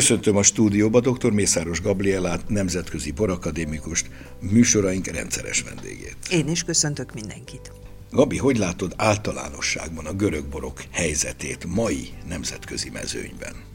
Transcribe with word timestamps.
Köszöntöm 0.00 0.36
a 0.36 0.42
stúdióba 0.42 1.00
dr. 1.00 1.30
Mészáros 1.30 1.80
Gabrielát, 1.80 2.48
nemzetközi 2.48 3.10
borakadémikust, 3.10 4.10
műsoraink 4.38 5.06
rendszeres 5.06 5.62
vendégét. 5.62 6.16
Én 6.30 6.48
is 6.48 6.62
köszöntök 6.62 7.14
mindenkit. 7.14 7.72
Gabi, 8.10 8.36
hogy 8.36 8.58
látod 8.58 8.94
általánosságban 8.96 10.06
a 10.06 10.12
görög 10.12 10.44
borok 10.48 10.82
helyzetét 10.90 11.64
mai 11.74 12.08
nemzetközi 12.28 12.90
mezőnyben? 12.90 13.69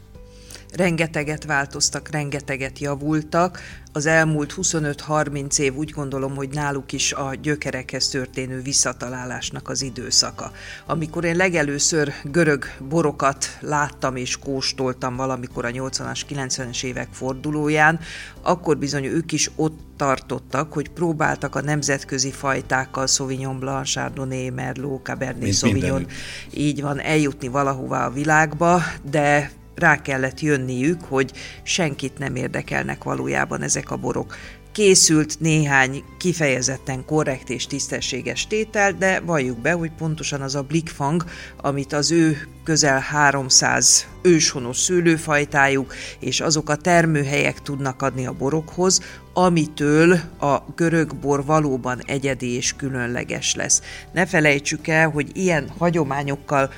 Rengeteget 0.76 1.46
változtak, 1.46 2.10
rengeteget 2.10 2.80
javultak. 2.80 3.60
Az 3.92 4.06
elmúlt 4.06 4.54
25-30 4.58 5.60
év 5.60 5.76
úgy 5.76 5.90
gondolom, 5.90 6.36
hogy 6.36 6.50
náluk 6.50 6.92
is 6.92 7.14
a 7.14 7.34
gyökerekhez 7.42 8.08
történő 8.08 8.62
visszatalálásnak 8.62 9.70
az 9.70 9.82
időszaka. 9.82 10.52
Amikor 10.86 11.24
én 11.24 11.36
legelőször 11.36 12.14
görög 12.24 12.66
borokat 12.90 13.58
láttam 13.60 14.16
és 14.16 14.38
kóstoltam 14.38 15.16
valamikor 15.16 15.66
a 15.66 15.70
80-as, 15.70 16.22
90-es 16.30 16.84
évek 16.84 17.08
fordulóján, 17.12 18.00
akkor 18.42 18.78
bizony 18.78 19.06
ők 19.06 19.32
is 19.32 19.52
ott 19.56 19.80
tartottak, 19.98 20.74
hogy 20.74 20.90
próbáltak 20.90 21.56
a 21.56 21.62
nemzetközi 21.62 22.32
fajtákkal, 22.32 23.08
Sauvignon 23.08 23.60
Blanc, 23.60 23.90
Chardonnay, 23.90 24.50
Merlot, 24.50 25.04
Cabernet 25.04 25.42
Mint 25.42 25.56
Sauvignon, 25.56 25.92
mindenük. 25.92 26.12
így 26.54 26.82
van, 26.82 27.00
eljutni 27.00 27.48
valahová 27.48 28.06
a 28.06 28.12
világba, 28.12 28.82
de 29.10 29.52
rá 29.76 30.02
kellett 30.02 30.40
jönniük, 30.40 31.02
hogy 31.04 31.32
senkit 31.64 32.18
nem 32.18 32.36
érdekelnek 32.36 33.04
valójában 33.04 33.62
ezek 33.62 33.92
a 33.92 33.98
borok. 33.98 34.36
Készült 34.72 35.40
néhány 35.40 36.04
kifejezetten 36.18 37.06
korrekt 37.06 37.50
és 37.50 37.68
tisztességes 37.68 38.48
tétel, 38.48 38.92
de 38.92 39.20
valljuk 39.20 39.60
be, 39.60 39.72
hogy 39.72 39.92
pontosan 39.98 40.42
az 40.42 40.56
a 40.56 40.62
blikfang, 40.62 41.26
amit 41.58 41.94
az 41.94 42.12
ő 42.12 42.48
közel 42.64 43.00
300 43.00 44.08
őshonos 44.22 44.78
szőlőfajtájuk 44.78 45.94
és 46.20 46.42
azok 46.42 46.70
a 46.70 46.76
termőhelyek 46.76 47.62
tudnak 47.62 48.02
adni 48.02 48.26
a 48.26 48.34
borokhoz, 48.34 49.02
amitől 49.34 50.20
a 50.40 50.58
görög 50.76 51.16
bor 51.16 51.46
valóban 51.46 52.02
egyedi 52.06 52.56
és 52.56 52.74
különleges 52.74 53.56
lesz. 53.56 53.82
Ne 54.14 54.26
felejtsük 54.26 54.88
el, 54.88 55.10
hogy 55.10 55.30
ilyen 55.34 55.70
hagyományokkal 55.78 56.72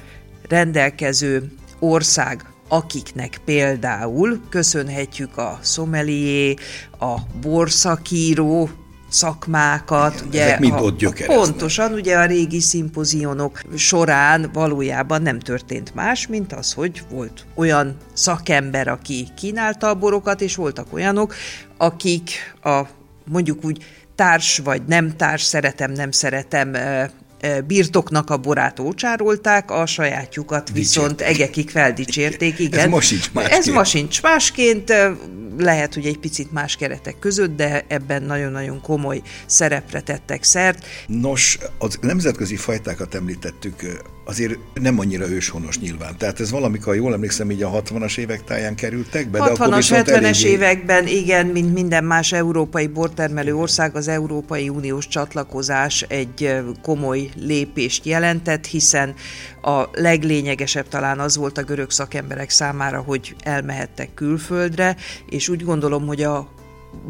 rendelkező 0.49 1.51
ország, 1.79 2.45
akiknek 2.67 3.41
például 3.45 4.41
köszönhetjük 4.49 5.37
a 5.37 5.59
szomelié, 5.61 6.55
a 6.99 7.15
borszakíró 7.41 8.69
szakmákat. 9.09 10.13
Igen, 10.13 10.27
ugye, 10.27 10.43
ezek 10.43 10.59
mind 10.59 10.73
a, 10.73 10.81
ott 10.81 11.25
Pontosan, 11.25 11.93
ugye 11.93 12.17
a 12.17 12.25
régi 12.25 12.59
szimpozionok 12.59 13.61
során 13.75 14.49
valójában 14.53 15.21
nem 15.21 15.39
történt 15.39 15.95
más, 15.95 16.27
mint 16.27 16.53
az, 16.53 16.73
hogy 16.73 17.03
volt 17.09 17.45
olyan 17.55 17.97
szakember, 18.13 18.87
aki 18.87 19.27
kínálta 19.35 19.89
a 19.89 19.95
borokat, 19.95 20.41
és 20.41 20.55
voltak 20.55 20.93
olyanok, 20.93 21.35
akik 21.77 22.31
a 22.63 22.81
mondjuk 23.25 23.65
úgy 23.65 23.85
társ 24.15 24.57
vagy 24.57 24.81
nem 24.87 25.15
társ, 25.15 25.41
szeretem, 25.41 25.91
nem 25.91 26.11
szeretem 26.11 26.73
birtoknak 27.67 28.29
a 28.29 28.37
borát 28.37 28.79
ócsárolták, 28.79 29.71
a 29.71 29.85
sajátjukat 29.85 30.69
viszont 30.73 31.21
egekig 31.21 31.69
feldicsérték. 31.69 32.59
Igen. 32.59 32.79
Ez 32.79 32.89
ma 32.89 33.01
sincs 33.01 33.31
másként. 33.31 33.59
Ez 33.59 33.67
ma 33.67 33.83
sincs 33.83 34.21
másként, 34.21 34.93
lehet, 35.57 35.93
hogy 35.93 36.05
egy 36.05 36.19
picit 36.19 36.51
más 36.51 36.75
keretek 36.75 37.19
között, 37.19 37.55
de 37.55 37.85
ebben 37.87 38.23
nagyon-nagyon 38.23 38.81
komoly 38.81 39.21
szerepre 39.45 40.01
tettek 40.01 40.43
szert. 40.43 40.85
Nos, 41.07 41.57
az 41.77 41.97
nemzetközi 42.01 42.55
fajtákat 42.55 43.15
említettük 43.15 44.01
azért 44.27 44.57
nem 44.73 44.99
annyira 44.99 45.29
őshonos 45.29 45.79
nyilván. 45.79 46.17
Tehát 46.17 46.39
ez 46.39 46.51
valamikor, 46.51 46.95
jól 46.95 47.13
emlékszem, 47.13 47.51
így 47.51 47.63
a 47.63 47.69
60-as 47.69 48.17
évek 48.17 48.43
táján 48.43 48.75
kerültek 48.75 49.29
be, 49.29 49.39
60-as, 49.41 49.87
70-es 49.89 50.07
eléggé... 50.07 50.49
években 50.49 51.07
igen, 51.07 51.45
mint 51.45 51.73
minden 51.73 52.03
más 52.03 52.31
európai 52.31 52.87
bortermelő 52.87 53.55
ország, 53.55 53.95
az 53.95 54.07
Európai 54.07 54.69
Uniós 54.69 55.07
csatlakozás 55.07 56.01
egy 56.01 56.55
komoly 56.81 57.29
lépést 57.35 58.05
jelentett, 58.05 58.65
hiszen 58.65 59.13
a 59.61 59.83
leglényegesebb 59.93 60.87
talán 60.87 61.19
az 61.19 61.37
volt 61.37 61.57
a 61.57 61.63
görög 61.63 61.91
szakemberek 61.91 62.49
számára, 62.49 63.01
hogy 63.01 63.35
elmehettek 63.43 64.13
külföldre, 64.13 64.95
és 65.29 65.49
úgy 65.49 65.63
gondolom, 65.63 66.07
hogy 66.07 66.23
a 66.23 66.49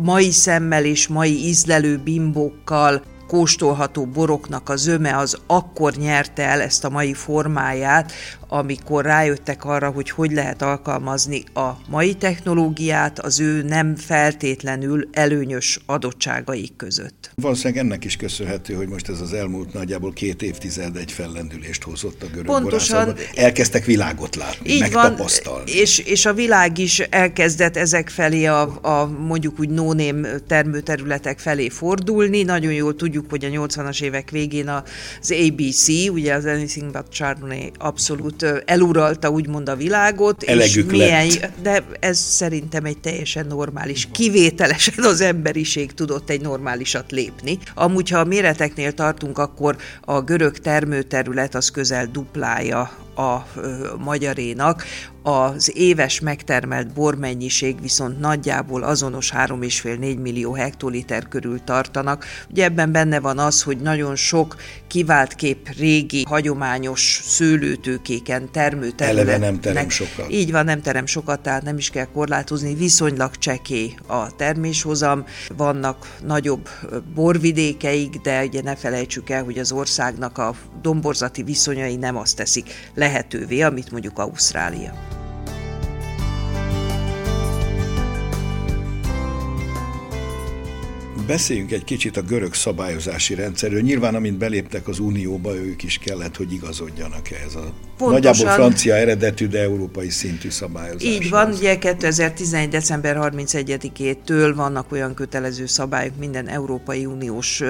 mai 0.01 0.31
szemmel 0.31 0.85
és 0.85 1.07
mai 1.07 1.45
ízlelő 1.47 1.97
bimbókkal 1.97 3.03
kóstolható 3.27 4.05
boroknak 4.05 4.69
a 4.69 4.75
zöme 4.75 5.17
az 5.17 5.37
akkor 5.47 5.93
nyerte 5.93 6.43
el 6.43 6.61
ezt 6.61 6.83
a 6.83 6.89
mai 6.89 7.13
formáját, 7.13 8.11
amikor 8.47 9.05
rájöttek 9.05 9.65
arra, 9.65 9.89
hogy 9.89 10.09
hogy 10.09 10.31
lehet 10.31 10.61
alkalmazni 10.61 11.43
a 11.53 11.69
mai 11.89 12.13
technológiát 12.13 13.19
az 13.19 13.39
ő 13.39 13.61
nem 13.61 13.95
feltétlenül 13.95 15.09
előnyös 15.11 15.79
adottságaik 15.85 16.75
között. 16.75 17.31
Valószínűleg 17.35 17.85
ennek 17.85 18.03
is 18.03 18.15
köszönhető, 18.15 18.73
hogy 18.73 18.87
most 18.87 19.09
ez 19.09 19.21
az 19.21 19.33
elmúlt 19.33 19.73
nagyjából 19.73 20.13
két 20.13 20.41
évtized 20.41 20.95
egy 20.95 21.11
fellendülést 21.11 21.83
hozott 21.83 22.23
a 22.23 22.27
görög 22.27 22.45
Pontosan. 22.45 23.15
Elkezdtek 23.35 23.85
világot 23.85 24.35
látni, 24.35 24.69
így 24.69 24.79
megtapasztalni. 24.79 25.71
Van, 25.71 25.81
és, 25.81 25.97
és 25.97 26.25
a 26.25 26.33
világ 26.33 26.77
is 26.77 26.99
elkezdett 26.99 27.77
ezek 27.77 28.09
felé 28.09 28.45
a, 28.45 28.61
a 28.81 29.05
mondjuk 29.05 29.59
úgy 29.59 29.69
nóném 29.69 30.27
termőterületek 30.47 31.39
felé 31.39 31.69
fordulni. 31.69 32.43
Nagyon 32.43 32.73
jól 32.73 32.95
tudjuk, 32.95 33.29
hogy 33.29 33.45
a 33.45 33.49
80-as 33.49 34.01
évek 34.01 34.29
végén 34.29 34.67
az 34.67 35.31
ABC, 35.31 35.87
ugye 36.09 36.33
az 36.33 36.45
Anything 36.45 36.91
But 36.91 37.05
Chardonnay 37.09 37.71
abszolút 37.77 38.36
abszolút 38.43 38.69
eluralta 38.69 39.29
úgymond 39.29 39.69
a 39.69 39.75
világot. 39.75 40.43
Elegük 40.43 40.85
és 40.85 40.91
milyen, 40.91 41.27
lett. 41.27 41.51
De 41.61 41.83
ez 41.99 42.17
szerintem 42.19 42.85
egy 42.85 42.97
teljesen 42.97 43.45
normális, 43.45 44.07
kivételesen 44.11 45.03
az 45.03 45.21
emberiség 45.21 45.93
tudott 45.93 46.29
egy 46.29 46.41
normálisat 46.41 47.11
lépni. 47.11 47.57
Amúgy, 47.75 48.09
ha 48.09 48.19
a 48.19 48.23
méreteknél 48.23 48.91
tartunk, 48.91 49.37
akkor 49.37 49.75
a 50.01 50.21
görög 50.21 50.57
termőterület 50.57 51.55
az 51.55 51.69
közel 51.69 52.05
duplája 52.05 53.05
a 53.17 53.47
magyarénak, 53.97 54.83
az 55.23 55.71
éves 55.75 56.19
megtermelt 56.19 56.93
bormennyiség 56.93 57.81
viszont 57.81 58.19
nagyjából 58.19 58.83
azonos 58.83 59.31
3,5-4 59.35 60.21
millió 60.21 60.53
hektoliter 60.53 61.27
körül 61.27 61.59
tartanak. 61.63 62.25
Ugye 62.49 62.63
ebben 62.63 62.91
benne 62.91 63.19
van 63.19 63.39
az, 63.39 63.61
hogy 63.61 63.77
nagyon 63.77 64.15
sok 64.15 64.55
kivált 64.87 65.33
kép 65.33 65.69
régi, 65.77 66.23
hagyományos 66.27 67.21
szőlőtőkéken 67.23 68.51
termőterület. 68.51 69.27
Eleve 69.27 69.37
nem 69.37 69.59
terem 69.59 69.89
sokat. 69.89 70.31
Így 70.31 70.51
van, 70.51 70.65
nem 70.65 70.81
terem 70.81 71.05
sokat, 71.05 71.39
tehát 71.39 71.63
nem 71.63 71.77
is 71.77 71.89
kell 71.89 72.07
korlátozni, 72.13 72.75
viszonylag 72.75 73.35
csekély 73.35 73.95
a 74.05 74.35
terméshozam, 74.35 75.25
vannak 75.57 76.15
nagyobb 76.25 76.69
borvidékeik, 77.13 78.21
de 78.21 78.43
ugye 78.43 78.61
ne 78.61 78.75
felejtsük 78.75 79.29
el, 79.29 79.43
hogy 79.43 79.57
az 79.57 79.71
országnak 79.71 80.37
a 80.37 80.55
domborzati 80.81 81.43
viszonyai 81.43 81.95
nem 81.95 82.17
azt 82.17 82.35
teszik 82.35 82.69
lehetővé, 83.07 83.61
amit 83.61 83.91
mondjuk 83.91 84.19
Ausztrália. 84.19 85.07
Beszéljünk 91.27 91.71
egy 91.71 91.83
kicsit 91.83 92.17
a 92.17 92.21
görög 92.21 92.53
szabályozási 92.53 93.35
rendszerről. 93.35 93.81
Nyilván, 93.81 94.15
amint 94.15 94.37
beléptek 94.37 94.87
az 94.87 94.99
Unióba, 94.99 95.55
ők 95.55 95.83
is 95.83 95.97
kellett, 95.97 96.35
hogy 96.35 96.53
igazodjanak 96.53 97.31
ehhez 97.31 97.55
a 97.55 97.73
Pontosan. 97.97 98.11
nagyjából 98.11 98.53
francia 98.53 98.95
eredetű, 98.95 99.47
de 99.47 99.59
európai 99.59 100.09
szintű 100.09 100.49
szabályozás. 100.49 101.03
Így 101.03 101.29
van, 101.29 101.51
ugye 101.51 101.77
2011. 101.77 102.69
december 102.69 103.17
31-től 103.19 104.53
vannak 104.55 104.91
olyan 104.91 105.13
kötelező 105.13 105.65
szabályok 105.65 106.17
minden 106.19 106.47
Európai 106.47 107.05
Uniós 107.05 107.63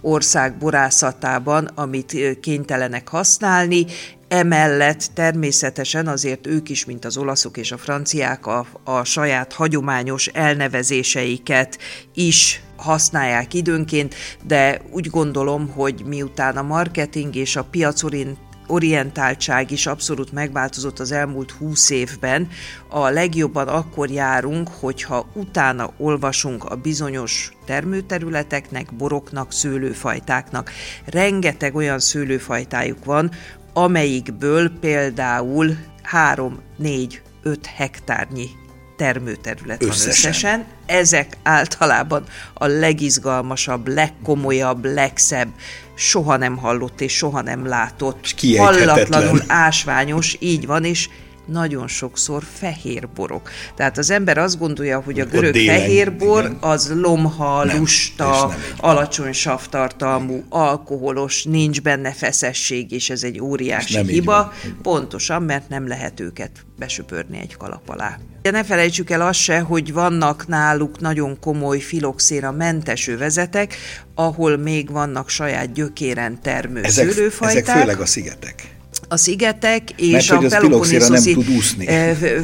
ország 0.00 0.58
borászatában, 0.58 1.70
amit 1.74 2.16
kénytelenek 2.40 3.08
használni. 3.08 3.86
Emellett 4.28 5.10
természetesen 5.14 6.08
azért 6.08 6.46
ők 6.46 6.68
is, 6.68 6.84
mint 6.84 7.04
az 7.04 7.16
olaszok 7.16 7.56
és 7.56 7.72
a 7.72 7.78
franciák 7.78 8.46
a, 8.46 8.66
a 8.84 9.04
saját 9.04 9.52
hagyományos 9.52 10.26
elnevezéseiket 10.26 11.78
is 12.14 12.62
használják 12.76 13.54
időnként, 13.54 14.14
de 14.46 14.80
úgy 14.90 15.10
gondolom, 15.10 15.68
hogy 15.68 16.02
miután 16.06 16.56
a 16.56 16.62
marketing 16.62 17.34
és 17.34 17.56
a 17.56 17.64
piacorin 17.64 18.36
orientáltság 18.66 19.70
is 19.70 19.86
abszolút 19.86 20.32
megváltozott 20.32 20.98
az 20.98 21.12
elmúlt 21.12 21.50
húsz 21.50 21.90
évben, 21.90 22.48
a 22.88 23.08
legjobban 23.08 23.68
akkor 23.68 24.10
járunk, 24.10 24.68
hogyha 24.68 25.26
utána 25.34 25.92
olvasunk 25.98 26.64
a 26.64 26.76
bizonyos 26.76 27.52
termőterületeknek, 27.66 28.94
boroknak, 28.94 29.52
szőlőfajtáknak. 29.52 30.70
Rengeteg 31.04 31.74
olyan 31.74 31.98
szőlőfajtájuk 31.98 33.04
van, 33.04 33.30
amelyikből 33.76 34.70
például 34.80 35.76
3, 36.02 36.60
4, 36.76 37.22
5 37.42 37.66
hektárnyi 37.66 38.48
termőterület 38.96 39.82
összesen. 39.82 40.06
van 40.06 40.08
összesen. 40.08 40.64
Ezek 40.86 41.36
általában 41.42 42.24
a 42.54 42.66
legizgalmasabb, 42.66 43.88
legkomolyabb, 43.88 44.84
legszebb, 44.84 45.48
soha 45.94 46.36
nem 46.36 46.56
hallott 46.56 47.00
és 47.00 47.16
soha 47.16 47.40
nem 47.40 47.66
látott, 47.66 48.34
és 48.42 48.58
hallatlanul 48.58 49.42
ásványos, 49.46 50.36
így 50.40 50.66
van, 50.66 50.84
és 50.84 51.08
nagyon 51.46 51.88
sokszor 51.88 52.42
fehér 52.52 53.08
borok. 53.14 53.50
Tehát 53.74 53.98
az 53.98 54.10
ember 54.10 54.38
azt 54.38 54.58
gondolja, 54.58 55.00
hogy 55.00 55.20
a 55.20 55.24
görög 55.24 55.54
fehérbor 55.54 56.56
az 56.60 56.92
lomha, 56.94 57.64
nem, 57.64 57.78
lusta, 57.78 58.54
alacsony 58.76 59.32
savtartalmú, 59.32 60.44
alkoholos, 60.48 61.44
nincs 61.44 61.82
benne 61.82 62.12
feszesség, 62.12 62.92
és 62.92 63.10
ez 63.10 63.22
egy 63.22 63.40
óriási 63.40 64.06
hiba. 64.06 64.52
Pontosan, 64.82 65.42
mert 65.42 65.68
nem 65.68 65.88
lehet 65.88 66.20
őket 66.20 66.50
besöpörni 66.78 67.38
egy 67.38 67.56
kalap 67.56 67.88
alá. 67.88 68.18
De 68.42 68.50
ne 68.50 68.64
felejtsük 68.64 69.10
el 69.10 69.20
azt 69.20 69.38
se, 69.38 69.58
hogy 69.58 69.92
vannak 69.92 70.46
náluk 70.46 71.00
nagyon 71.00 71.38
komoly 71.40 71.78
filoxéra 71.78 72.52
mentes 72.52 73.08
övezetek, 73.08 73.76
ahol 74.14 74.56
még 74.56 74.90
vannak 74.90 75.28
saját 75.28 75.72
gyökéren 75.72 76.40
termő 76.42 76.82
ezek, 76.82 77.10
szőlőfajták. 77.10 77.62
Ezek 77.62 77.76
főleg 77.76 78.00
a 78.00 78.06
szigetek 78.06 78.75
a 79.08 79.16
szigetek 79.16 79.90
és 79.90 80.30
Mert, 80.30 80.44
a 80.52 80.58
Peloponnesoszi 80.58 81.36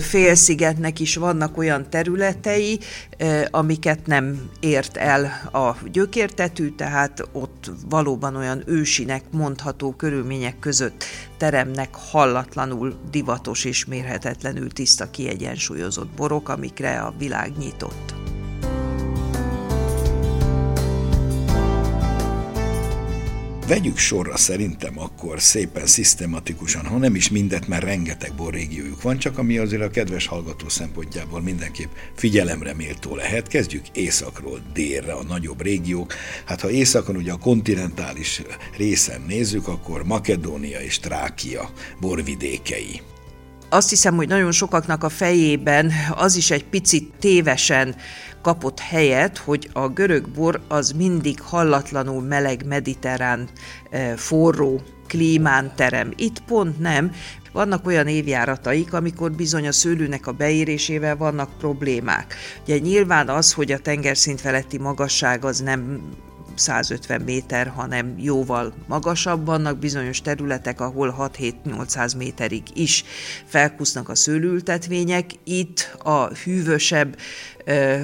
félszigetnek 0.01 1.01
is 1.01 1.17
vannak 1.17 1.59
olyan 1.59 1.91
területei, 1.91 2.79
amiket 3.51 4.07
nem 4.07 4.51
ért 4.61 4.97
el 4.97 5.51
a 5.53 5.77
gyökértetű, 5.93 6.69
tehát 6.69 7.29
ott 7.33 7.71
valóban 7.89 8.37
olyan 8.37 8.63
ősinek 8.67 9.23
mondható 9.31 9.93
körülmények 9.93 10.59
között 10.59 11.05
teremnek 11.37 11.95
hallatlanul 11.95 12.95
divatos 13.11 13.65
és 13.65 13.85
mérhetetlenül 13.85 14.71
tiszta 14.71 15.11
kiegyensúlyozott 15.11 16.11
borok, 16.17 16.49
amikre 16.49 17.01
a 17.01 17.15
világ 17.19 17.53
nyitott. 17.59 18.15
Vegyük 23.73 23.99
sorra 23.99 24.37
szerintem 24.37 24.99
akkor 24.99 25.41
szépen, 25.41 25.87
szisztematikusan, 25.87 26.87
ha 26.87 26.97
nem 26.97 27.15
is 27.15 27.31
mindet, 27.31 27.69
mert 27.69 27.85
rengeteg 27.85 28.35
borrégiójuk 28.35 29.03
van, 29.03 29.19
csak 29.19 29.39
ami 29.39 29.59
azért 29.59 29.83
a 29.83 29.91
kedves 29.91 30.27
hallgató 30.27 30.69
szempontjából 30.69 31.41
mindenképp 31.41 31.91
figyelemre 32.17 32.75
méltó 32.75 33.17
lehet. 33.17 33.49
Kezdjük 33.49 33.89
északról 33.93 34.61
délre 34.73 35.13
a 35.13 35.23
nagyobb 35.23 35.63
régiók. 35.63 36.15
Hát 36.45 36.61
ha 36.61 36.71
északon 36.71 37.17
ugye 37.17 37.33
a 37.33 37.39
kontinentális 37.39 38.43
részen 38.77 39.21
nézzük, 39.29 39.69
akkor 39.69 40.05
Makedónia 40.05 40.81
és 40.81 40.99
Trákia 40.99 41.71
borvidékei 42.01 43.01
azt 43.73 43.89
hiszem, 43.89 44.17
hogy 44.17 44.29
nagyon 44.29 44.53
sokaknak 44.53 45.05
a 45.05 45.09
fejében 45.09 45.93
az 46.15 46.37
is 46.37 46.51
egy 46.51 46.65
picit 46.65 47.13
tévesen 47.21 47.97
kapott 48.43 48.81
helyet, 48.81 49.39
hogy 49.39 49.71
a 49.73 49.89
görög 49.89 50.29
bor 50.29 50.61
az 50.69 50.91
mindig 50.91 51.41
hallatlanul 51.41 52.23
meleg, 52.23 52.67
mediterrán, 52.67 53.49
eh, 53.91 54.17
forró 54.17 54.81
klímán 55.07 55.73
terem. 55.75 56.13
Itt 56.17 56.41
pont 56.41 56.79
nem, 56.79 57.13
vannak 57.53 57.87
olyan 57.87 58.07
évjárataik, 58.07 58.93
amikor 58.93 59.33
bizony 59.33 59.67
a 59.67 59.73
szőlőnek 59.73 60.27
a 60.27 60.33
beérésével 60.33 61.17
vannak 61.17 61.59
problémák. 61.59 62.35
Ugye 62.63 62.79
nyilván 62.79 63.29
az, 63.29 63.53
hogy 63.53 63.73
a 63.73 63.79
tengerszint 63.79 64.41
feletti 64.41 64.79
magasság 64.79 65.45
az 65.45 65.61
nem 65.61 66.01
150 66.55 67.21
méter, 67.21 67.67
hanem 67.67 68.15
jóval 68.19 68.73
magasabb. 68.87 69.47
Vannak 69.47 69.79
bizonyos 69.79 70.21
területek, 70.21 70.81
ahol 70.81 71.31
6-7-800 71.39 72.17
méterig 72.17 72.63
is 72.75 73.05
felkusznak 73.47 74.09
a 74.09 74.15
szőlültetvények. 74.15 75.31
Itt 75.45 75.97
a 76.03 76.27
hűvösebb 76.27 77.17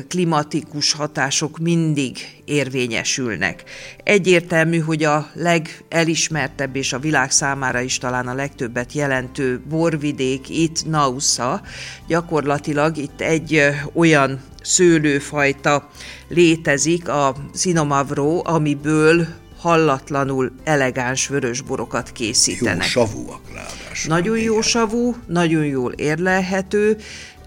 klimatikus 0.08 0.92
hatások 0.92 1.58
mindig 1.58 2.18
érvényesülnek. 2.44 3.64
Egyértelmű, 4.04 4.78
hogy 4.78 5.04
a 5.04 5.30
legelismertebb 5.34 6.76
és 6.76 6.92
a 6.92 6.98
világ 6.98 7.30
számára 7.30 7.80
is 7.80 7.98
talán 7.98 8.26
a 8.26 8.34
legtöbbet 8.34 8.92
jelentő 8.92 9.60
borvidék 9.68 10.48
itt 10.48 10.86
Nausa, 10.86 11.62
gyakorlatilag 12.06 12.96
itt 12.96 13.20
egy 13.20 13.62
olyan 13.92 14.40
szőlőfajta 14.62 15.90
létezik, 16.28 17.08
a 17.08 17.36
Sinomavro, 17.54 18.40
amiből 18.44 19.26
hallatlanul 19.58 20.52
elegáns 20.64 21.28
vörösborokat 21.28 22.12
készítenek. 22.12 22.76
Jó 22.76 23.04
savúak 23.04 23.40
ráadásul. 23.54 24.14
Nagyon 24.14 24.38
jó 24.38 24.60
savú, 24.60 25.16
nagyon 25.26 25.64
jól 25.64 25.92
érlelhető, 25.92 26.96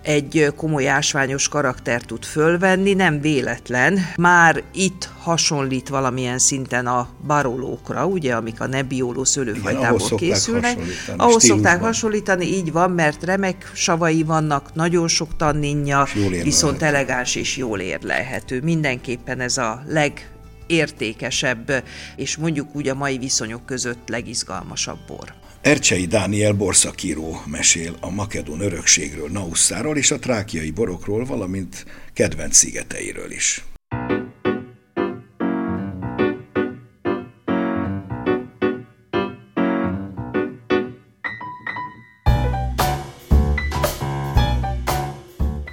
egy 0.01 0.53
komoly 0.55 0.87
ásványos 0.87 1.47
karakter 1.47 2.01
tud 2.01 2.25
fölvenni, 2.25 2.93
nem 2.93 3.21
véletlen. 3.21 3.99
Már 4.15 4.63
itt 4.73 5.09
hasonlít 5.19 5.89
valamilyen 5.89 6.39
szinten 6.39 6.87
a 6.87 7.09
barolókra, 7.27 8.05
ugye, 8.05 8.35
amik 8.35 8.61
a 8.61 8.67
nebióló 8.67 9.23
szőlőfajtából 9.23 10.17
készülnek. 10.17 10.77
Ahhoz 10.77 10.95
stílusban. 11.07 11.39
szokták 11.39 11.81
hasonlítani, 11.81 12.45
így 12.45 12.71
van, 12.71 12.91
mert 12.91 13.23
remek 13.23 13.71
savai 13.73 14.23
vannak, 14.23 14.73
nagyon 14.73 15.07
sok 15.07 15.35
tanninja, 15.37 16.07
viszont 16.43 16.81
elegáns 16.81 17.35
és 17.35 17.57
jól 17.57 17.79
érlelhető. 17.79 18.61
Mindenképpen 18.61 19.39
ez 19.39 19.57
a 19.57 19.83
leg 19.87 20.29
értékesebb, 20.67 21.83
és 22.15 22.37
mondjuk 22.37 22.75
úgy 22.75 22.87
a 22.87 22.95
mai 22.95 23.17
viszonyok 23.17 23.65
között 23.65 24.09
legizgalmasabb 24.09 24.99
bor. 25.07 25.40
Ercsei 25.61 26.05
Dániel 26.05 26.53
borszakíró 26.53 27.41
mesél 27.45 27.95
a 27.99 28.09
makedon 28.09 28.61
örökségről, 28.61 29.29
Nausszáról 29.29 29.97
és 29.97 30.11
a 30.11 30.19
trákiai 30.19 30.71
borokról, 30.71 31.25
valamint 31.25 31.85
kedvenc 32.13 32.55
szigeteiről 32.55 33.31
is. 33.31 33.65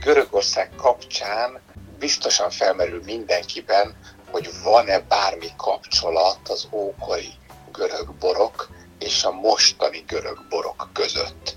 Görögország 0.00 0.70
kapcsán 0.76 1.60
biztosan 1.98 2.50
felmerül 2.50 3.02
mindenkiben, 3.04 3.96
hogy 4.30 4.48
van-e 4.64 5.00
bármi 5.00 5.48
kapcsolat 5.56 6.48
az 6.48 6.68
ókori 6.72 7.32
görög 7.72 8.14
borok 8.20 8.68
és 8.98 9.24
a 9.24 9.30
mostani 9.30 10.04
görög 10.06 10.46
borok 10.48 10.88
között. 10.92 11.56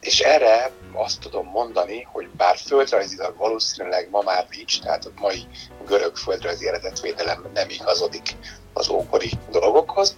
És 0.00 0.20
erre 0.20 0.70
azt 0.92 1.20
tudom 1.20 1.46
mondani, 1.46 2.02
hogy 2.12 2.28
bár 2.28 2.56
földrajzilag 2.56 3.36
valószínűleg 3.36 4.10
ma 4.10 4.22
már 4.22 4.46
nincs, 4.50 4.80
tehát 4.80 5.04
a 5.04 5.20
mai 5.20 5.46
görög 5.86 6.16
földrajzi 6.16 6.68
eredetvédelem 6.68 7.50
nem 7.54 7.68
igazodik 7.68 8.36
az 8.72 8.88
ókori 8.88 9.30
dolgokhoz, 9.50 10.16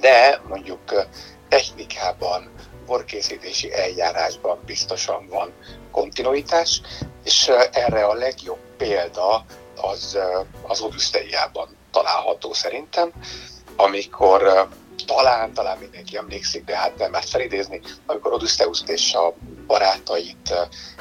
de 0.00 0.40
mondjuk 0.48 1.06
technikában, 1.48 2.50
borkészítési 2.86 3.72
eljárásban 3.72 4.58
biztosan 4.66 5.26
van 5.28 5.52
kontinuitás, 5.90 6.80
és 7.24 7.50
erre 7.72 8.04
a 8.04 8.14
legjobb 8.14 8.60
példa 8.76 9.44
az, 9.80 10.18
az 10.62 10.80
Odüsszeiában 10.80 11.76
található 11.90 12.52
szerintem, 12.52 13.12
amikor 13.76 14.68
talán, 15.06 15.52
talán 15.52 15.78
mindenki 15.78 16.16
emlékszik, 16.16 16.64
de 16.64 16.76
hát 16.76 16.98
nem 16.98 17.10
mert 17.10 17.28
felidézni, 17.28 17.80
amikor 18.06 18.32
odysseus 18.32 18.82
és 18.86 19.14
a 19.14 19.34
barátait 19.66 20.54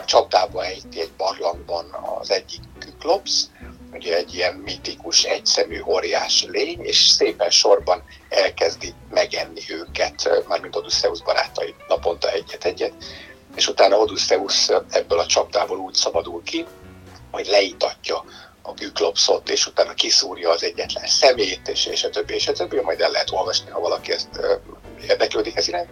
csapdába 0.06 0.66
ejti 0.66 1.00
egy 1.00 1.12
barlangban 1.18 1.86
az 2.20 2.32
egyik 2.32 2.62
Kyklops, 2.80 3.46
ugye 3.94 4.16
egy 4.16 4.34
ilyen 4.34 4.54
mitikus, 4.56 5.24
egyszemű 5.24 5.82
óriás 5.86 6.46
lény, 6.50 6.80
és 6.82 6.98
szépen 6.98 7.50
sorban 7.50 8.04
elkezdi 8.30 8.94
megenni 9.10 9.62
őket, 9.68 10.44
mármint 10.48 10.76
Odysseus 10.76 11.22
barátai 11.22 11.76
naponta 11.88 12.32
egyet-egyet, 12.32 12.94
és 13.56 13.68
utána 13.68 13.98
Odysseus 13.98 14.70
ebből 14.90 15.20
a 15.20 15.26
csapdából 15.26 15.78
úgy 15.78 15.94
szabadul 15.94 16.44
ki, 16.44 16.66
hogy 17.32 17.48
leítatja 17.48 18.24
a 18.64 18.74
Gyklopszot, 18.74 19.50
és 19.50 19.68
utána 19.68 19.94
kiszúrja 19.94 20.50
az 20.50 20.64
egyetlen 20.64 21.08
szemét, 21.08 21.68
és, 21.68 21.86
és 21.86 22.04
a 22.04 22.10
többi, 22.10 22.34
és 22.34 22.48
a 22.48 22.54
többi, 22.54 22.80
majd 22.82 23.02
el 23.02 23.12
lehet 23.12 23.32
olvasni, 23.32 23.70
ha 23.70 23.80
valaki 23.80 24.12
ezt 24.12 24.30
érdeklődik 25.08 25.56
ez 25.56 25.68
irány. 25.68 25.88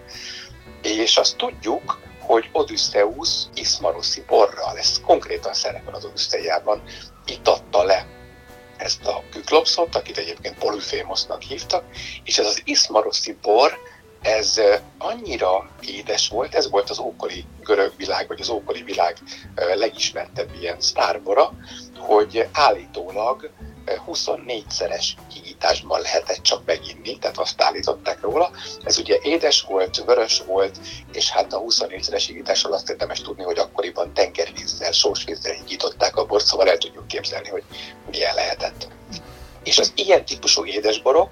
És 0.81 1.17
azt 1.17 1.37
tudjuk, 1.37 1.99
hogy 2.19 2.49
Odysseus 2.51 3.29
Ismaroszi 3.53 4.23
borral, 4.27 4.77
ez 4.77 5.01
konkrétan 5.05 5.53
szerepel 5.53 5.93
az 5.93 6.05
Odysseiában, 6.05 6.83
itatta 7.25 7.83
le 7.83 8.07
ezt 8.77 9.05
a 9.05 9.23
Kyklopszot, 9.31 9.95
akit 9.95 10.17
egyébként 10.17 10.57
Polyphémosznak 10.57 11.41
hívtak, 11.41 11.83
és 12.23 12.37
ez 12.37 12.45
az 12.45 12.61
Ismaroszi 12.63 13.37
bor, 13.41 13.79
ez 14.21 14.61
annyira 14.97 15.69
édes 15.81 16.27
volt, 16.27 16.55
ez 16.55 16.69
volt 16.69 16.89
az 16.89 16.99
ókori 16.99 17.45
görög 17.63 17.93
világ, 17.97 18.27
vagy 18.27 18.41
az 18.41 18.49
ókori 18.49 18.83
világ 18.83 19.17
legismertebb 19.55 20.49
ilyen 20.59 20.81
sztárbora, 20.81 21.53
hogy 22.01 22.47
állítólag 22.51 23.49
24-szeres 24.07 25.05
hígításban 25.33 26.01
lehetett 26.01 26.41
csak 26.41 26.65
meginni, 26.65 27.17
tehát 27.19 27.37
azt 27.37 27.61
állították 27.61 28.21
róla. 28.21 28.51
Ez 28.83 28.97
ugye 28.97 29.17
édes 29.21 29.61
volt, 29.61 30.03
vörös 30.05 30.41
volt, 30.45 30.77
és 31.13 31.29
hát 31.29 31.53
a 31.53 31.61
24-szeres 31.61 32.23
hígításról 32.27 32.73
azt 32.73 32.89
érdemes 32.89 33.21
tudni, 33.21 33.43
hogy 33.43 33.57
akkoriban 33.57 34.13
tengervízzel, 34.13 34.91
sósvízzel 34.91 35.53
hígították 35.53 36.15
a 36.15 36.25
bort, 36.25 36.45
szóval 36.45 36.69
el 36.69 36.77
tudjuk 36.77 37.07
képzelni, 37.07 37.49
hogy 37.49 37.63
milyen 38.11 38.35
lehetett. 38.35 38.87
És 39.63 39.79
az 39.79 39.91
ilyen 39.95 40.25
típusú 40.25 40.65
édesborok, 40.65 41.29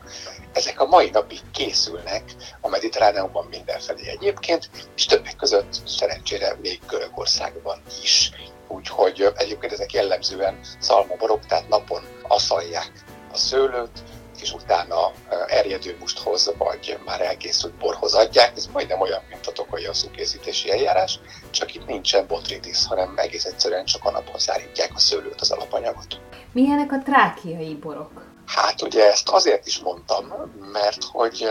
ezek 0.53 0.81
a 0.81 0.85
mai 0.85 1.09
napig 1.09 1.39
készülnek 1.51 2.23
a 2.61 2.69
Mediterráneumban 2.69 3.45
mindenfelé 3.49 4.09
egyébként, 4.09 4.69
és 4.95 5.05
többek 5.05 5.35
között 5.35 5.81
szerencsére 5.85 6.55
még 6.61 6.79
Görögországban 6.87 7.81
is. 8.03 8.31
Úgyhogy 8.67 9.27
egyébként 9.35 9.73
ezek 9.73 9.93
jellemzően 9.93 10.59
szalmaborok, 10.79 11.45
tehát 11.45 11.67
napon 11.69 12.01
aszalják 12.27 12.91
a 13.31 13.37
szőlőt, 13.37 14.03
és 14.41 14.53
utána 14.53 15.11
erjedő 15.47 15.97
musthoz, 15.99 16.53
vagy 16.57 16.99
már 17.05 17.21
elkészült 17.21 17.73
borhoz 17.73 18.13
adják. 18.13 18.51
Ez 18.55 18.65
majdnem 18.65 19.01
olyan, 19.01 19.21
mint 19.29 19.47
a 19.47 19.51
tokai 19.51 19.87
készítési 20.11 20.71
eljárás, 20.71 21.19
csak 21.49 21.75
itt 21.75 21.85
nincsen 21.85 22.27
botrytis, 22.27 22.85
hanem 22.87 23.13
egész 23.15 23.45
egyszerűen 23.45 23.85
csak 23.85 24.05
a 24.05 24.11
napon 24.11 24.39
szárítják 24.39 24.91
a 24.95 24.99
szőlőt, 24.99 25.41
az 25.41 25.51
alapanyagot. 25.51 26.19
Milyenek 26.51 26.91
a 26.91 27.01
trákiai 27.03 27.75
borok? 27.75 28.28
Hát 28.55 28.81
ugye 28.81 29.11
ezt 29.11 29.29
azért 29.29 29.65
is 29.65 29.79
mondtam, 29.79 30.25
mert 30.71 31.03
hogy 31.03 31.49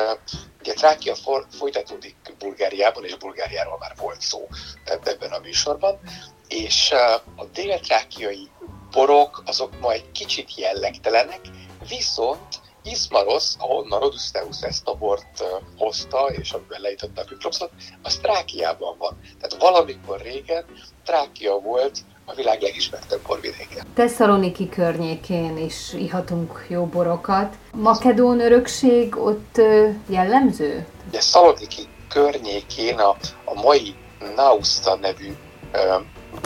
ugye 0.60 0.72
Trákia 0.72 1.14
folytatódik 1.58 2.16
Bulgáriában, 2.38 3.04
és 3.04 3.16
Bulgáriáról 3.16 3.78
már 3.78 3.92
volt 3.96 4.20
szó 4.20 4.48
ebben 4.84 5.30
a 5.30 5.38
műsorban, 5.38 6.00
és 6.48 6.92
a 7.36 7.44
dél-trákiai 7.52 8.50
borok 8.90 9.42
azok 9.46 9.80
ma 9.80 9.92
egy 9.92 10.12
kicsit 10.12 10.56
jellegtelenek, 10.56 11.40
viszont 11.88 12.60
Ismaros, 12.82 13.44
ahonnan 13.58 14.02
Odysseus 14.02 14.62
ezt 14.62 14.88
a 14.88 14.94
bort 14.94 15.44
hozta, 15.76 16.26
és 16.26 16.52
amiben 16.52 16.80
lejtette 16.80 17.20
a 17.20 17.24
Kyklopszot, 17.24 17.70
az 18.02 18.16
Trákiában 18.16 18.98
van. 18.98 19.20
Tehát 19.40 19.62
valamikor 19.62 20.20
régen 20.20 20.64
Trákia 21.04 21.54
volt 21.54 21.98
a 22.28 22.34
világ 22.34 22.62
legismertebb 22.62 23.20
borvidéke. 23.26 23.82
Tesszaloniki 23.94 24.68
környékén 24.68 25.56
is 25.56 25.92
ihatunk 25.92 26.66
jó 26.68 26.86
borokat. 26.86 27.54
Makedón 27.72 28.40
örökség 28.40 29.16
ott 29.16 29.60
jellemző? 30.08 30.86
Ugye 31.08 31.20
Szaloniki 31.20 31.88
környékén 32.08 32.98
a, 32.98 33.16
a 33.44 33.54
mai 33.54 33.94
Nausta 34.36 34.96
nevű 34.96 35.36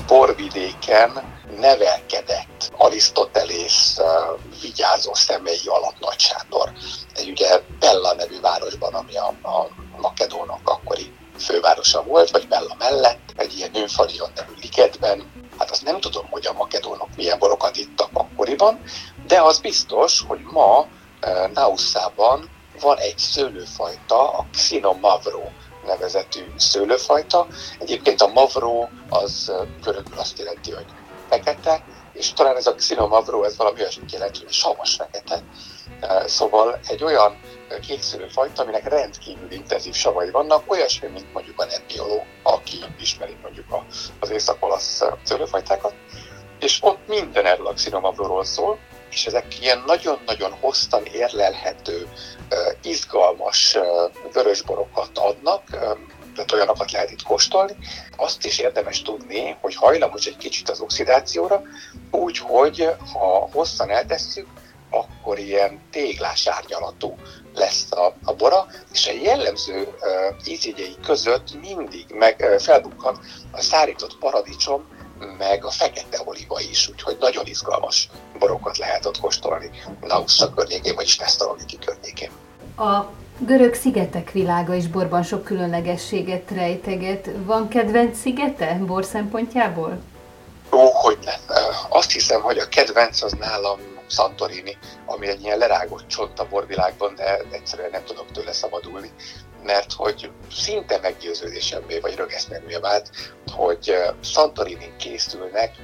borvidéken 0.07 1.11
nevelkedett 1.61 2.73
Arisztotelész 2.77 3.99
vigyázó 4.63 5.15
személyi 5.15 5.67
alatt 5.67 6.01
Nagy 6.01 6.19
Sándor. 6.19 6.73
Egy 7.15 7.31
ugye 7.31 7.61
Bella 7.79 8.15
nevű 8.15 8.41
városban, 8.41 8.95
ami 8.95 9.17
a, 9.17 9.27
a 9.49 9.69
Makedónok 10.01 10.61
akkori 10.65 11.13
fővárosa 11.39 12.03
volt, 12.03 12.31
vagy 12.31 12.49
Bella 12.49 12.77
mellett, 12.79 13.33
egy 13.37 13.57
ilyen 13.57 13.71
Nymphalion 13.73 14.31
nevű 14.35 14.53
ligetben. 14.61 15.42
Hát 15.85 15.95
azt 15.95 16.03
nem 16.03 16.13
tudom, 16.13 16.31
hogy 16.31 16.47
a 16.47 16.53
makedónok 16.53 17.09
milyen 17.17 17.39
borokat 17.39 17.77
ittak 17.77 18.09
akkoriban, 18.13 18.81
de 19.27 19.43
az 19.43 19.61
biztos, 19.61 20.25
hogy 20.27 20.41
ma 20.43 20.87
Nauszában 21.55 22.51
van 22.81 22.99
egy 22.99 23.19
szőlőfajta, 23.19 24.31
a 24.31 24.47
Xinomavro 24.53 25.43
nevezetű 25.87 26.41
szőlőfajta. 26.57 27.47
Egyébként 27.79 28.21
a 28.21 28.27
mavró 28.27 28.89
az 29.09 29.53
görögül 29.83 30.19
azt 30.19 30.39
jelenti, 30.39 30.71
hogy 30.71 30.87
fekete, 31.29 31.85
és 32.13 32.33
talán 32.33 32.57
ez 32.57 32.67
a 32.67 32.75
Xenomavro, 32.75 33.43
ez 33.43 33.57
valami 33.57 33.81
olyasmit 33.81 34.13
jelent, 34.13 34.39
hogy 34.39 34.53
savas 34.53 34.95
fekete. 34.95 35.43
Szóval 36.27 36.79
egy 36.87 37.05
olyan 37.05 37.41
kékszülő 37.81 38.27
fajta, 38.29 38.63
aminek 38.63 38.89
rendkívül 38.89 39.53
intenzív 39.53 39.95
savai 39.95 40.31
vannak, 40.31 40.71
olyasmi, 40.71 41.09
mint 41.09 41.33
mondjuk 41.33 41.61
a 41.61 41.65
Nebbioló, 41.65 42.25
aki 42.43 42.79
ismeri 43.01 43.37
mondjuk 43.43 43.67
az 44.21 44.31
észak-olasz 44.31 45.03
szőlőfajtákat, 45.25 45.95
és 46.61 46.79
ott 46.81 47.09
minden 47.09 47.47
erről 47.47 47.67
a 47.67 47.73
Xenomavróról 47.73 48.45
szól, 48.45 48.79
és 49.11 49.27
ezek 49.27 49.61
ilyen 49.61 49.83
nagyon-nagyon 49.87 50.53
hosszan 50.61 51.05
érlelhető, 51.05 52.09
izgalmas 52.83 53.79
vörösborokat 54.33 55.19
adnak, 55.19 55.63
tehát 56.35 56.53
olyanokat 56.53 56.91
lehet 56.91 57.11
itt 57.11 57.23
kóstolni. 57.23 57.77
Azt 58.17 58.45
is 58.45 58.59
érdemes 58.59 59.03
tudni, 59.03 59.57
hogy 59.61 59.75
hajlamos 59.75 60.27
egy 60.27 60.37
kicsit 60.37 60.69
az 60.69 60.81
oxidációra, 60.81 61.63
úgyhogy 62.11 62.89
ha 63.13 63.49
hosszan 63.53 63.91
eltesszük, 63.91 64.47
akkor 64.93 65.39
ilyen 65.39 65.81
téglás 65.91 66.47
árnyalatú 66.47 67.15
lesz 67.55 67.87
a, 67.91 68.15
a 68.25 68.35
bora, 68.35 68.67
és 68.93 69.07
a 69.07 69.13
jellemző 69.23 69.81
uh, 69.81 70.49
ízjegyei 70.49 70.97
között 71.05 71.61
mindig 71.61 72.07
meg 72.15 72.37
uh, 72.41 72.61
felbukkan 72.61 73.19
a 73.53 73.61
szárított 73.61 74.19
paradicsom, 74.19 74.85
meg 75.39 75.65
a 75.65 75.71
fekete 75.71 76.21
oliva 76.25 76.61
is, 76.61 76.89
úgyhogy 76.89 77.17
nagyon 77.21 77.47
izgalmas 77.47 78.09
borokat 78.39 78.79
lehet 78.79 79.07
ott 79.07 79.21
kóstolni 79.21 79.71
Naussa 80.01 80.55
környékén, 80.55 80.95
vagyis 80.95 81.19
Nesztaloniki 81.19 81.79
környékén. 81.79 82.31
A 82.77 83.05
görög 83.39 83.75
szigetek 83.75 84.31
világa 84.31 84.75
is 84.75 84.87
borban 84.87 85.23
sok 85.23 85.45
különlegességet 85.45 86.51
rejteget. 86.51 87.29
Van 87.45 87.69
kedvenc 87.69 88.19
szigete 88.19 88.79
bor 88.87 89.05
szempontjából? 89.05 89.99
Ó, 90.73 90.91
hogy 90.91 91.19
nem. 91.25 91.57
Azt 91.89 92.11
hiszem, 92.11 92.41
hogy 92.41 92.59
a 92.59 92.69
kedvenc 92.69 93.23
az 93.23 93.33
nálam 93.33 93.79
Santorini, 94.09 94.79
ami 95.07 95.27
egy 95.29 95.43
ilyen 95.43 95.59
lerágott 95.59 96.07
csont 96.07 96.39
a 96.39 96.49
borvilágban, 96.49 97.15
de 97.15 97.39
egyszerűen 97.51 97.91
nem 97.91 98.05
tudok 98.05 98.31
tőle 98.31 98.53
szabadulni, 98.53 99.11
mert 99.63 99.93
hogy 99.93 100.31
szinte 100.51 100.99
meggyőződésemmé 100.99 101.99
vagy 101.99 102.15
rögesznemé 102.15 102.77
vált, 102.77 103.11
hogy 103.53 103.95
Santorini 104.21 104.97
készülnek 104.97 105.75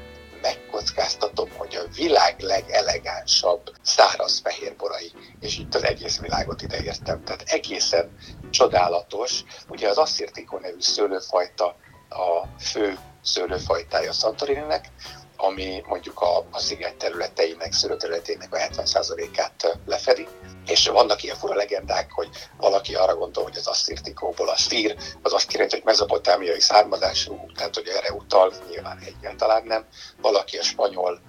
megkockáztatom, 0.42 1.48
hogy 1.56 1.74
a 1.74 1.88
világ 1.94 2.40
legelegánsabb 2.40 3.72
száraz 3.82 4.40
fehérborai, 4.42 5.12
és 5.40 5.58
itt 5.58 5.74
az 5.74 5.84
egész 5.84 6.20
világot 6.20 6.62
ideértem. 6.62 7.24
Tehát 7.24 7.42
egészen 7.46 8.16
csodálatos. 8.50 9.44
Ugye 9.68 9.88
az 9.88 9.96
Assyrtiko 9.96 10.58
nevű 10.58 10.80
szőlőfajta 10.80 11.76
a 12.08 12.46
fő 12.60 12.98
szőlőfajtája 13.22 14.12
Santorininek, 14.12 14.90
ami 15.40 15.82
mondjuk 15.86 16.20
a, 16.20 16.38
a 16.50 16.58
sziget 16.58 16.96
területeinek, 16.96 17.72
szőlőterületének 17.72 18.54
a 18.54 18.56
70%-át 18.56 19.78
lefedi. 19.86 20.28
És 20.66 20.88
vannak 20.88 21.22
ilyen 21.22 21.36
fura 21.36 21.54
legendák, 21.54 22.12
hogy 22.12 22.28
valaki 22.56 22.94
arra 22.94 23.14
gondol, 23.14 23.44
hogy 23.44 23.56
az 23.56 23.66
asszirtikóból 23.66 24.48
a 24.48 24.56
szír, 24.56 24.96
az 25.22 25.32
azt 25.32 25.52
jelenti, 25.52 25.74
hogy 25.74 25.84
mezopotámiai 25.84 26.60
származású, 26.60 27.46
tehát 27.54 27.74
hogy 27.74 27.86
erre 27.86 28.12
utal, 28.12 28.52
nyilván 28.70 28.98
egyáltalán 28.98 29.64
nem. 29.64 29.86
Valaki 30.20 30.56
a 30.56 30.62
spanyol 30.62 31.20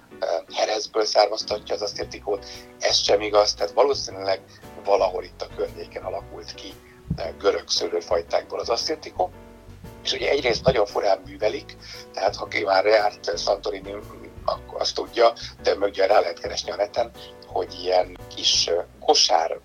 herezből 0.55 1.05
származtatja 1.05 1.75
az 1.75 1.81
asszirtikót, 1.81 2.45
ez 2.79 2.97
sem 2.97 3.21
igaz, 3.21 3.53
tehát 3.53 3.73
valószínűleg 3.73 4.41
valahol 4.85 5.23
itt 5.23 5.41
a 5.41 5.55
környéken 5.55 6.03
alakult 6.03 6.53
ki 6.53 6.73
görög 7.37 7.69
szőlőfajtákból 7.69 8.59
az 8.59 8.69
asszirtikó 8.69 9.31
és 10.03 10.11
ugye 10.11 10.29
egyrészt 10.29 10.63
nagyon 10.63 10.85
furán 10.85 11.21
művelik, 11.25 11.77
tehát 12.13 12.35
ha 12.35 12.47
ki 12.47 12.63
már 12.63 12.85
járt 12.85 13.39
Santorini, 13.39 13.95
akkor 14.45 14.81
azt 14.81 14.95
tudja, 14.95 15.33
de 15.61 15.75
mögé 15.75 16.05
rá 16.05 16.19
lehet 16.19 16.39
keresni 16.39 16.71
a 16.71 16.75
neten, 16.75 17.11
hogy 17.45 17.79
ilyen 17.83 18.17
kis 18.35 18.69
kosár 18.99 19.59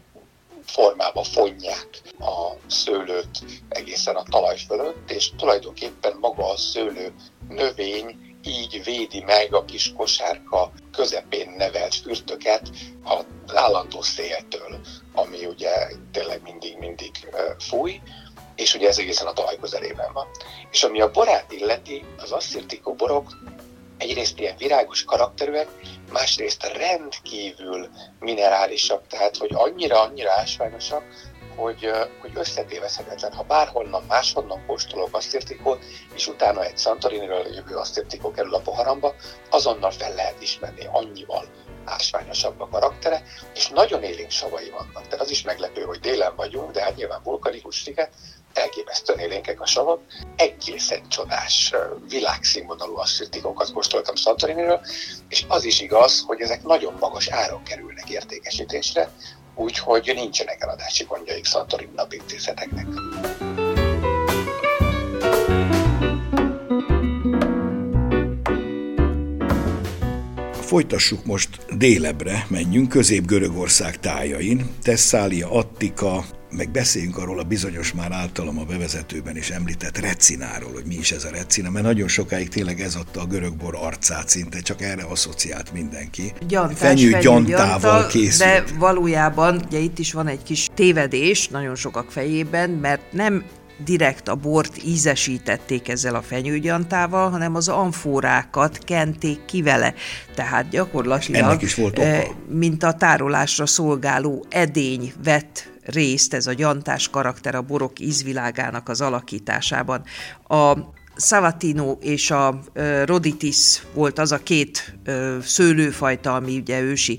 formába 0.67 1.23
fonják 1.23 1.89
a 2.19 2.53
szőlőt 2.67 3.39
egészen 3.69 4.17
a 4.17 4.23
talaj 4.31 4.57
fölött, 4.67 5.11
és 5.11 5.31
tulajdonképpen 5.37 6.17
maga 6.21 6.51
a 6.51 6.57
szőlő 6.57 7.13
növény 7.49 8.37
így 8.45 8.85
védi 8.85 9.21
meg 9.21 9.55
a 9.55 9.65
kis 9.65 9.93
kosárka 9.97 10.73
közepén 10.93 11.51
nevelt 11.57 11.95
fürtöket 11.95 12.71
az 13.05 13.55
állandó 13.55 14.03
széltől, 14.03 14.81
ami 15.13 15.47
ugye 15.47 15.89
tényleg 16.13 16.43
mindig-mindig 16.43 17.11
fúj, 17.59 18.01
és 18.57 18.75
ugye 18.75 18.89
ez 18.89 18.99
egészen 18.99 19.27
a 19.27 19.33
talaj 19.33 19.57
közelében 19.61 20.13
van. 20.13 20.27
És 20.71 20.83
ami 20.83 21.01
a 21.01 21.11
borát 21.11 21.53
illeti, 21.53 22.05
az 22.19 22.33
asszirtikó 22.33 22.95
borok 22.95 23.27
egyrészt 23.99 24.39
ilyen 24.39 24.57
virágos 24.57 25.05
karakterűek, 25.05 25.69
másrészt 26.13 26.73
rendkívül 26.77 27.89
minerálisak, 28.19 29.07
tehát 29.07 29.37
hogy 29.37 29.51
annyira-annyira 29.55 30.33
ásványosak, 30.33 31.03
hogy, 31.57 31.91
hogy 32.21 32.31
összetévezhetetlen. 32.35 33.33
Ha 33.33 33.43
bárhonnan, 33.43 34.05
máshonnan 34.09 34.67
kóstolok 34.67 35.17
asztirtikót, 35.17 35.85
és 36.15 36.27
utána 36.27 36.65
egy 36.65 36.79
Santoriniről 36.79 37.47
jövő 37.55 37.77
asztirtikó 37.77 38.31
kerül 38.31 38.55
a 38.55 38.61
poharamba, 38.61 39.15
azonnal 39.51 39.91
fel 39.91 40.15
lehet 40.15 40.43
ismerni 40.43 40.89
annyival 40.93 41.45
ásványosabb 41.85 42.61
a 42.61 42.69
karaktere, 42.69 43.23
és 43.55 43.69
nagyon 43.69 44.03
élénk 44.03 44.31
savai 44.31 44.71
vannak. 44.71 45.03
Tehát 45.03 45.21
az 45.21 45.31
is 45.31 45.43
meglepő, 45.43 45.83
hogy 45.83 46.01
délen 46.01 46.37
vagyunk, 46.37 46.71
de 46.71 46.83
hát 46.83 46.97
nyilván 46.97 47.21
vulkanikus 47.23 47.83
sziget, 47.83 48.11
elképesztően 48.55 49.19
élénkek 49.19 49.61
a 49.61 49.67
savak. 49.67 50.01
Egészen 50.37 51.09
csodás 51.09 51.73
világszínvonalú 52.09 52.97
asszirtikokat 52.97 53.73
kóstoltam 53.73 54.15
Santoriniről, 54.15 54.81
és 55.29 55.45
az 55.49 55.65
is 55.65 55.81
igaz, 55.81 56.25
hogy 56.27 56.41
ezek 56.41 56.63
nagyon 56.63 56.97
magas 57.01 57.29
áron 57.29 57.63
kerülnek 57.63 58.09
értékesítésre, 58.09 59.11
úgyhogy 59.55 60.13
nincsenek 60.15 60.63
eladási 60.63 61.05
gondjaik 61.05 61.45
Santorini 61.45 61.93
napintézeteknek. 61.95 62.87
Folytassuk 70.75 71.25
most 71.25 71.49
délebre, 71.77 72.47
menjünk 72.49 72.89
Közép-Görögország 72.89 74.01
tájain, 74.01 74.67
Tesszália, 74.83 75.51
Attika, 75.51 76.25
meg 76.51 76.71
beszéljünk 76.71 77.17
arról 77.17 77.39
a 77.39 77.43
bizonyos 77.43 77.93
már 77.93 78.13
általam 78.13 78.59
a 78.59 78.65
bevezetőben 78.65 79.37
is 79.37 79.51
említett 79.51 79.99
recináról, 79.99 80.73
hogy 80.73 80.85
mi 80.87 80.95
is 80.95 81.13
ez 81.13 81.25
a 81.25 81.31
recina, 81.31 81.71
mert 81.71 81.85
nagyon 81.85 82.09
sokáig 82.09 82.49
tényleg 82.49 82.81
ez 82.81 82.95
adta 82.95 83.21
a 83.21 83.27
görögbor 83.27 83.75
arcát 83.75 84.29
szinte, 84.29 84.61
csak 84.61 84.83
erre 84.83 85.03
asszociált 85.03 85.73
mindenki. 85.73 86.33
Gyantás, 86.49 86.79
fenyő 86.79 87.19
gyantával 87.19 88.07
készült. 88.07 88.51
De 88.51 88.65
valójában 88.79 89.63
ugye 89.67 89.79
itt 89.79 89.99
is 89.99 90.13
van 90.13 90.27
egy 90.27 90.43
kis 90.43 90.69
tévedés 90.75 91.49
nagyon 91.49 91.75
sokak 91.75 92.11
fejében, 92.11 92.71
mert 92.71 93.13
nem 93.13 93.45
direkt 93.85 94.29
a 94.29 94.35
bort 94.35 94.85
ízesítették 94.85 95.89
ezzel 95.89 96.15
a 96.15 96.23
fenyőgyantával, 96.23 97.31
hanem 97.31 97.55
az 97.55 97.69
amfórákat 97.69 98.79
kenték 98.79 99.45
ki 99.45 99.63
vele. 99.63 99.95
Tehát 100.35 100.69
gyakorlatilag, 100.69 101.43
Ennek 101.43 101.63
is 101.63 101.75
volt 101.75 101.99
oka. 101.99 102.07
Eh, 102.07 102.25
mint 102.49 102.83
a 102.83 102.93
tárolásra 102.93 103.67
szolgáló 103.67 104.47
edény 104.49 105.13
vett 105.25 105.73
részt 105.85 106.35
ez 106.35 106.47
a 106.47 106.53
gyantás 106.53 107.09
karakter 107.09 107.55
a 107.55 107.63
borok 107.63 108.01
ízvilágának 108.01 108.89
az 108.89 109.01
alakításában. 109.01 110.03
A 110.49 110.73
Savatino 111.17 111.97
és 112.01 112.31
a 112.31 112.61
Roditis 113.05 113.83
volt 113.93 114.19
az 114.19 114.33
a 114.33 114.39
két 114.39 114.95
szőlőfajta, 115.43 116.35
ami 116.35 116.57
ugye 116.57 116.81
ősi 116.81 117.19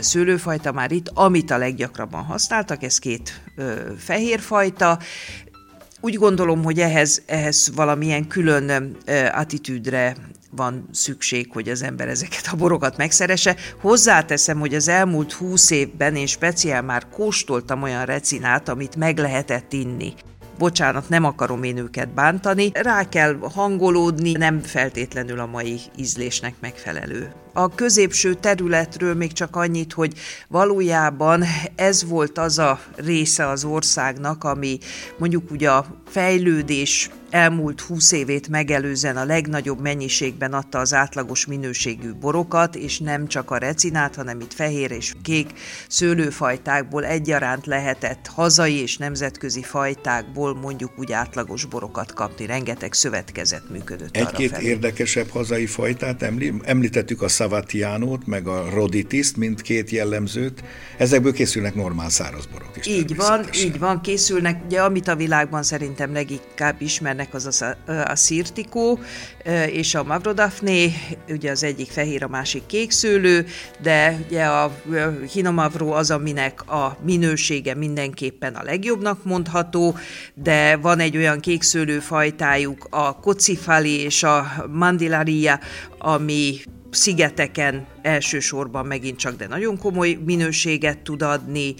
szőlőfajta 0.00 0.72
már 0.72 0.92
itt, 0.92 1.08
amit 1.14 1.50
a 1.50 1.58
leggyakrabban 1.58 2.24
használtak, 2.24 2.82
ez 2.82 2.98
két 2.98 3.42
fehérfajta, 3.98 4.98
úgy 6.00 6.14
gondolom, 6.14 6.62
hogy 6.62 6.78
ehhez, 6.78 7.22
ehhez 7.26 7.70
valamilyen 7.74 8.26
külön 8.26 8.96
attitűdre 9.32 10.16
van 10.50 10.88
szükség, 10.92 11.48
hogy 11.52 11.68
az 11.68 11.82
ember 11.82 12.08
ezeket 12.08 12.48
a 12.52 12.56
borokat 12.56 12.96
megszeresse. 12.96 13.56
Hozzáteszem, 13.80 14.58
hogy 14.58 14.74
az 14.74 14.88
elmúlt 14.88 15.32
húsz 15.32 15.70
évben 15.70 16.16
én 16.16 16.26
speciál 16.26 16.82
már 16.82 17.08
kóstoltam 17.08 17.82
olyan 17.82 18.04
recinát, 18.04 18.68
amit 18.68 18.96
meg 18.96 19.18
lehetett 19.18 19.72
inni 19.72 20.14
bocsánat, 20.58 21.08
nem 21.08 21.24
akarom 21.24 21.62
én 21.62 21.76
őket 21.76 22.08
bántani, 22.08 22.70
rá 22.74 23.08
kell 23.08 23.36
hangolódni, 23.54 24.32
nem 24.32 24.60
feltétlenül 24.60 25.40
a 25.40 25.46
mai 25.46 25.80
ízlésnek 25.96 26.54
megfelelő. 26.60 27.32
A 27.52 27.74
középső 27.74 28.34
területről 28.34 29.14
még 29.14 29.32
csak 29.32 29.56
annyit, 29.56 29.92
hogy 29.92 30.12
valójában 30.48 31.44
ez 31.74 32.04
volt 32.04 32.38
az 32.38 32.58
a 32.58 32.80
része 32.96 33.48
az 33.48 33.64
országnak, 33.64 34.44
ami 34.44 34.78
mondjuk 35.18 35.50
ugye 35.50 35.70
a 35.70 35.86
fejlődés 36.06 37.10
elmúlt 37.30 37.80
húsz 37.80 38.12
évét 38.12 38.48
megelőzen 38.48 39.16
a 39.16 39.24
legnagyobb 39.24 39.80
mennyiségben 39.80 40.52
adta 40.52 40.78
az 40.78 40.94
átlagos 40.94 41.46
minőségű 41.46 42.12
borokat, 42.12 42.76
és 42.76 42.98
nem 42.98 43.26
csak 43.26 43.50
a 43.50 43.56
recinát, 43.56 44.14
hanem 44.14 44.40
itt 44.40 44.52
fehér 44.52 44.90
és 44.90 45.14
kék 45.22 45.50
szőlőfajtákból 45.88 47.04
egyaránt 47.04 47.66
lehetett 47.66 48.26
hazai 48.26 48.80
és 48.80 48.96
nemzetközi 48.96 49.62
fajtákból 49.62 50.54
mondjuk 50.54 50.92
úgy 50.96 51.12
átlagos 51.12 51.64
borokat 51.64 52.12
kapni. 52.12 52.46
Rengeteg 52.46 52.92
szövetkezet 52.92 53.70
működött 53.70 54.16
Egy-két 54.16 54.58
érdekesebb 54.58 55.28
hazai 55.28 55.66
fajtát 55.66 56.22
említettük 56.62 57.22
a 57.22 57.28
Savatianót, 57.40 58.26
meg 58.26 58.46
a 58.46 58.70
Roditiszt, 58.72 59.36
mint 59.36 59.62
két 59.62 59.90
jellemzőt. 59.90 60.62
Ezekből 60.96 61.32
készülnek 61.32 61.74
normál 61.74 62.08
szárazborok 62.08 62.70
is. 62.76 62.86
Így 62.86 63.16
van, 63.16 63.44
így 63.64 63.78
van, 63.78 64.00
készülnek. 64.00 64.64
Ugye 64.64 64.80
amit 64.80 65.08
a 65.08 65.16
világban 65.16 65.62
szerintem 65.62 66.12
leginkább 66.12 66.80
ismernek, 66.80 67.34
az 67.34 67.62
a, 67.62 67.92
a 68.04 68.16
Szirtikó 68.16 68.98
és 69.66 69.94
a 69.94 70.04
Mavrodafné, 70.04 70.92
ugye 71.28 71.50
az 71.50 71.62
egyik 71.62 71.90
fehér, 71.90 72.22
a 72.22 72.28
másik 72.28 72.66
kékszőlő, 72.66 73.46
de 73.82 74.20
ugye 74.26 74.44
a 74.44 74.76
Hinomavro 75.32 75.88
az, 75.88 76.10
aminek 76.10 76.70
a 76.70 76.98
minősége 77.04 77.74
mindenképpen 77.74 78.54
a 78.54 78.62
legjobbnak 78.62 79.24
mondható, 79.24 79.96
de 80.34 80.76
van 80.76 80.98
egy 80.98 81.16
olyan 81.16 81.40
kékszőlő 81.40 81.98
fajtájuk, 81.98 82.86
a 82.90 83.16
Kocifali 83.20 84.00
és 84.00 84.22
a 84.22 84.66
Mandilaria, 84.72 85.60
ami 85.98 86.60
szigeteken 86.90 87.86
elsősorban 88.02 88.86
megint 88.86 89.18
csak, 89.18 89.36
de 89.36 89.46
nagyon 89.46 89.78
komoly 89.78 90.18
minőséget 90.24 90.98
tud 90.98 91.22
adni, 91.22 91.74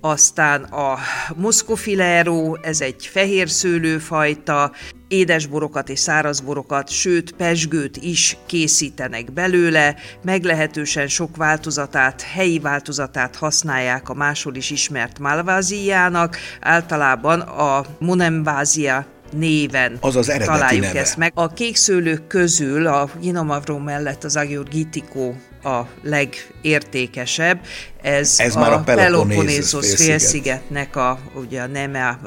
aztán 0.00 0.62
a 0.62 0.98
Muscofilero, 1.36 2.54
ez 2.62 2.80
egy 2.80 3.06
fehér 3.06 3.50
szőlőfajta, 3.50 4.72
édesborokat 5.08 5.88
és 5.88 5.98
szárazborokat, 5.98 6.88
sőt 6.88 7.32
pesgőt 7.32 7.96
is 7.96 8.36
készítenek 8.46 9.32
belőle, 9.32 9.96
meglehetősen 10.22 11.08
sok 11.08 11.36
változatát, 11.36 12.22
helyi 12.22 12.58
változatát 12.58 13.36
használják 13.36 14.08
a 14.08 14.14
máshol 14.14 14.54
is 14.54 14.70
ismert 14.70 15.18
malváziának, 15.18 16.36
általában 16.60 17.40
a 17.40 17.84
monemvázia 17.98 19.06
néven 19.32 19.96
az 20.00 20.16
az 20.16 20.32
találjuk 20.44 20.84
neve. 20.84 21.00
ezt 21.00 21.16
meg. 21.16 21.32
A 21.34 21.52
kékszőlők 21.52 22.26
közül 22.26 22.86
a 22.86 23.08
Ginomavro 23.20 23.78
mellett 23.78 24.24
az 24.24 24.36
Agiorgitiko 24.36 25.32
a 25.64 25.80
legértékesebb. 26.02 27.60
Ez, 28.02 28.36
Ez 28.38 28.56
a, 28.56 28.60
már 28.60 28.72
a 28.72 28.80
Peloponnézusz 28.80 29.86
félsziget. 29.86 30.06
félszigetnek, 30.06 30.96
a, 30.96 31.18
ugye 31.34 31.60
a 31.60 31.66
Neme 31.66 32.18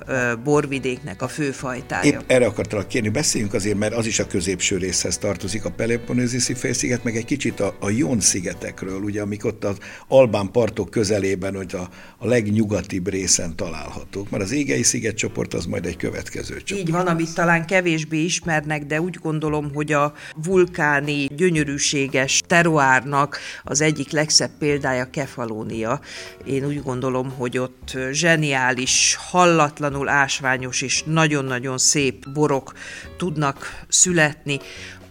borvidéknek 0.44 1.22
a 1.22 1.28
főfajtája. 1.28 2.12
Épp 2.12 2.20
erre 2.28 2.46
akartalak 2.46 2.88
kérni, 2.88 3.10
beszéljünk 3.10 3.54
azért, 3.54 3.78
mert 3.78 3.94
az 3.94 4.06
is 4.06 4.20
a 4.20 4.28
középső 4.28 4.78
részhez 4.78 5.18
tartozik, 5.18 5.66
a 5.66 5.72
Peloponnézuszi 5.72 6.54
félsziget, 6.54 7.04
meg 7.04 7.16
egy 7.16 7.26
kicsit 7.26 7.60
a, 7.60 7.76
a 7.80 7.90
Jon 7.90 8.20
szigetekről, 8.20 9.02
ugye, 9.02 9.22
amik 9.22 9.46
ott 9.46 9.64
az 9.64 9.78
Albán 10.08 10.52
partok 10.52 10.90
közelében, 10.90 11.56
hogy 11.56 11.76
a, 11.76 11.90
a 12.18 12.28
legnyugatibb 12.28 13.10
részen 13.10 13.56
találhatók, 13.56 14.30
mert 14.30 14.44
az 14.44 14.52
égei 14.52 14.84
szigetcsoport 14.84 15.54
az 15.54 15.66
majd 15.66 15.86
egy 15.86 15.98
következő 15.98 16.62
csoport. 16.62 16.88
Így 16.88 16.94
van, 16.94 17.08
amit 17.08 17.34
talán 17.34 17.66
kevésbé 17.66 18.24
ismernek, 18.24 18.86
de 18.86 19.02
úgy 19.02 19.18
gondolom, 19.22 19.72
hogy 19.74 19.92
a 19.92 20.14
vulkáni 20.44 21.26
gyönyörűséges 21.36 22.42
teruárnak 22.48 23.23
annak 23.24 23.38
az 23.64 23.82
egyik 23.82 24.12
legszebb 24.12 24.52
példája 24.60 25.10
Kefalónia. 25.10 26.00
Én 26.46 26.66
úgy 26.66 26.84
gondolom, 26.84 27.32
hogy 27.32 27.58
ott 27.58 27.98
zseniális, 28.12 29.18
hallatlanul 29.30 30.10
ásványos 30.10 30.82
és 30.82 31.04
nagyon-nagyon 31.06 31.78
szép 31.78 32.30
borok 32.30 32.74
tudnak 33.18 33.84
születni. 33.88 34.60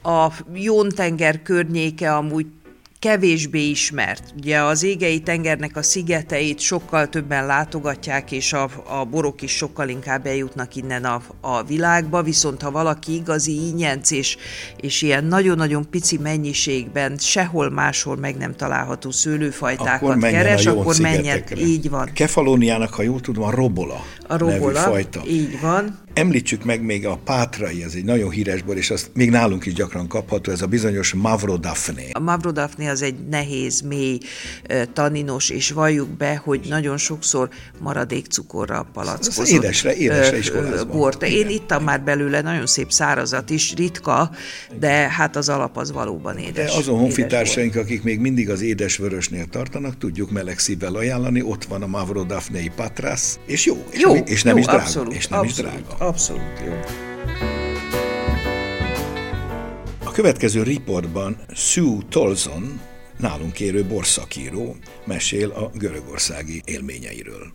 A 0.03 0.29
Jón-tenger 0.55 1.43
környéke 1.43 2.15
amúgy 2.17 2.47
kevésbé 3.03 3.69
ismert. 3.69 4.23
Ugye 4.37 4.63
az 4.63 4.83
égei 4.83 5.21
tengernek 5.21 5.77
a 5.77 5.83
szigeteit 5.83 6.61
sokkal 6.61 7.09
többen 7.09 7.47
látogatják, 7.47 8.33
és 8.33 8.53
a, 8.53 8.71
a 9.01 9.05
borok 9.05 9.43
is 9.43 9.57
sokkal 9.57 9.89
inkább 9.89 10.27
eljutnak 10.27 10.77
innen 10.77 11.05
a, 11.05 11.23
a 11.41 11.63
világba, 11.63 12.23
viszont 12.23 12.63
ha 12.63 12.71
valaki 12.71 13.15
igazi 13.15 13.53
ínyenc 13.53 14.11
és, 14.11 14.37
és 14.77 15.03
ilyen 15.03 15.25
nagyon-nagyon 15.25 15.91
pici 15.91 16.19
mennyiségben 16.19 17.17
sehol 17.19 17.71
máshol 17.71 18.17
meg 18.17 18.37
nem 18.37 18.57
található 18.57 19.11
szőlőfajtákat 19.11 20.11
akkor 20.11 20.31
keres, 20.31 20.67
akkor 20.67 20.97
menjen, 21.01 21.43
így 21.59 21.91
van. 21.91 22.11
Kefalóniának, 22.15 22.95
ha 22.95 23.03
jól 23.03 23.21
tudom, 23.21 23.45
a 23.45 23.51
robola, 23.51 24.05
a 24.27 24.37
robola 24.37 24.81
fajta. 24.81 25.21
így 25.27 25.61
van. 25.61 25.99
Említsük 26.15 26.65
meg 26.65 26.83
még 26.83 27.07
a 27.07 27.17
pátrai, 27.25 27.83
ez 27.83 27.93
egy 27.95 28.05
nagyon 28.05 28.31
híres 28.31 28.63
bor, 28.63 28.77
és 28.77 28.91
azt 28.91 29.11
még 29.15 29.31
nálunk 29.31 29.67
is 29.67 29.73
gyakran 29.73 30.09
kapható, 30.09 30.53
ez 30.53 30.63
a 30.63 30.67
bizonyos 30.67 31.15
Mavrodafne. 31.15 32.03
A 32.13 32.21
Mavrodafne 32.21 32.91
az 32.91 33.03
egy 33.03 33.15
nehéz, 33.31 33.81
mély, 33.81 34.19
taninos, 34.93 35.51
és 35.51 35.71
valljuk 35.71 36.09
be, 36.09 36.37
hogy 36.45 36.61
nagyon 36.69 36.97
sokszor 36.97 37.49
maradék 37.81 38.27
cukorra 38.27 38.87
palackozott. 38.93 39.47
Édesre, 39.47 39.95
édesre 39.95 40.39
iskolázban. 40.39 40.97
Bort. 40.97 41.23
Én 41.23 41.49
ittam 41.49 41.85
már 41.85 42.03
belőle, 42.03 42.41
nagyon 42.41 42.67
szép 42.67 42.91
szárazat 42.91 43.51
is, 43.51 43.75
ritka, 43.75 44.31
de 44.79 44.91
hát 44.91 45.37
az 45.37 45.49
alap 45.49 45.77
az 45.77 45.93
valóban 45.93 46.39
édes. 46.39 46.73
De 46.73 46.79
azon 46.79 46.99
honfitársaink, 46.99 47.77
akik 47.77 48.03
még 48.03 48.21
mindig 48.21 48.51
az 48.51 48.61
édes 48.61 48.97
vörösnél 48.97 49.47
tartanak, 49.47 49.99
tudjuk 49.99 50.31
meleg 50.31 50.59
szívvel 50.59 50.95
ajánlani, 50.95 51.43
ott 51.43 51.65
van 51.65 51.83
a 51.83 51.87
Mavrodafnei 51.87 52.71
Patras, 52.77 53.21
és 53.47 53.67
jó, 53.67 53.85
és 53.91 54.01
jó, 54.01 54.15
nem, 54.15 54.23
és 54.27 54.43
nem 54.43 54.55
jó, 54.55 54.61
is 54.61 54.67
drága. 54.67 54.83
Abszolút, 54.83 55.15
és 55.15 55.29
nem 55.29 55.39
abszolút, 55.39 55.73
is 55.73 55.79
drága. 55.79 56.02
Abszolút 56.03 56.63
jó. 56.67 56.73
A 60.05 60.11
következő 60.11 60.63
riportban 60.63 61.37
Sue 61.55 61.99
Tolson, 62.09 62.81
nálunk 63.19 63.61
érő 63.61 63.85
borszakíró, 63.85 64.77
mesél 65.05 65.51
a 65.51 65.71
görögországi 65.75 66.63
élményeiről. 66.65 67.53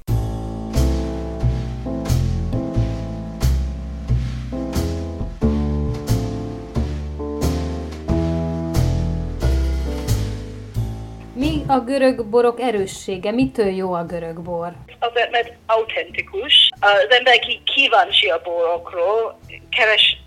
A 11.68 11.80
görög 11.80 12.26
borok 12.26 12.60
erőssége? 12.60 13.32
Mitől 13.32 13.70
jó 13.70 13.94
a 13.94 14.04
görög 14.04 14.42
bor? 14.42 14.72
Azért, 15.00 15.32
mert 15.32 15.54
autentikus. 15.66 16.72
Az 16.80 17.08
ember, 17.10 17.34
aki 17.34 17.62
kíváncsi 17.64 18.28
a 18.28 18.42
borokról, 18.44 19.40
keres 19.70 20.18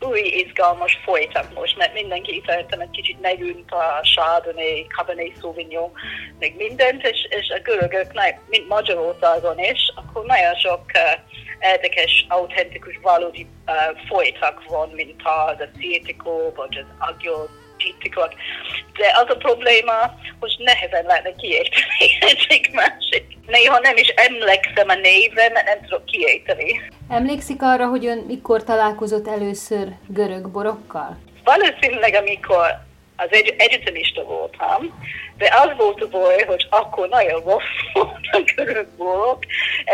új 0.00 0.20
izgalmas 0.20 1.00
folytak 1.04 1.54
most, 1.54 1.76
mert 1.76 1.94
mindenki 1.94 2.42
szerintem 2.46 2.80
egy 2.80 2.90
kicsit 2.90 3.20
megűnt 3.20 3.70
a 3.70 4.00
Chardonnay, 4.02 4.86
Cabernet 4.96 5.38
Sauvignon, 5.40 5.92
meg 6.38 6.54
mindent, 6.56 7.02
és, 7.02 7.26
és 7.28 7.48
a 7.48 7.60
görögök, 7.62 8.12
mint 8.48 8.68
Magyarországon 8.68 9.58
is, 9.58 9.92
akkor 9.94 10.24
nagyon 10.24 10.54
sok 10.54 10.84
uh, 10.94 11.70
érdekes, 11.72 12.26
autentikus, 12.28 12.98
valódi 13.02 13.46
uh, 13.66 14.06
folytak 14.08 14.62
van, 14.68 14.88
mint 14.88 15.22
az 15.24 15.60
a 15.60 15.78
Cietico, 15.78 16.52
vagy 16.54 16.78
az 16.78 17.06
Politikot, 17.84 18.34
de 18.92 19.06
az 19.22 19.28
a 19.28 19.36
probléma, 19.36 20.14
hogy 20.40 20.54
nehezen 20.58 21.04
lehetne 21.06 21.34
kiejteni 21.34 22.08
egyik 22.30 22.72
másik. 22.72 23.36
Néha 23.46 23.78
nem 23.78 23.96
is 23.96 24.08
emlékszem 24.08 24.88
a 24.88 24.94
névre, 24.94 25.48
mert 25.48 25.66
nem 25.66 25.80
tudok 25.82 26.04
kiejteni. 26.04 26.80
Emlékszik 27.08 27.62
arra, 27.62 27.86
hogy 27.86 28.06
ön 28.06 28.18
mikor 28.18 28.64
találkozott 28.64 29.28
először 29.28 29.88
görög 30.06 30.50
borokkal? 30.50 31.18
Valószínűleg, 31.44 32.14
amikor 32.14 32.66
az 33.16 33.28
egy, 33.30 33.54
egyetemista 33.58 34.22
voltam, 34.22 35.02
de 35.36 35.52
az 35.62 35.76
volt 35.76 36.02
a 36.02 36.08
baj, 36.08 36.44
hogy 36.46 36.66
akkor 36.70 37.08
nagyon 37.08 37.40
rossz 37.40 37.62
volt 37.92 38.28
a 38.32 38.40
görög 38.54 38.88
borok, 38.96 39.44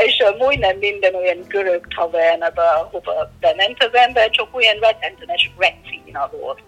és 0.05 0.25
majdnem 0.39 0.77
minden 0.77 1.15
olyan 1.15 1.45
görög 1.49 1.87
tavernába, 1.95 2.89
hova 2.91 3.31
bement 3.41 3.85
az 3.85 3.95
ember, 3.95 4.31
csak 4.31 4.57
olyan 4.57 4.79
rettenetes 4.81 5.51
recina 5.59 6.31
volt. 6.41 6.63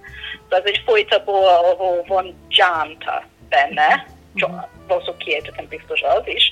Az 0.49 0.62
egy 0.65 0.83
folytaból, 0.85 1.49
ahol 1.49 2.05
van 2.07 2.47
gyánta 2.49 3.25
benne, 3.49 4.07
csak 4.35 4.69
rosszul 4.88 5.17
kiejtettem 5.17 5.67
biztos 5.69 6.03
az 6.03 6.23
is, 6.25 6.51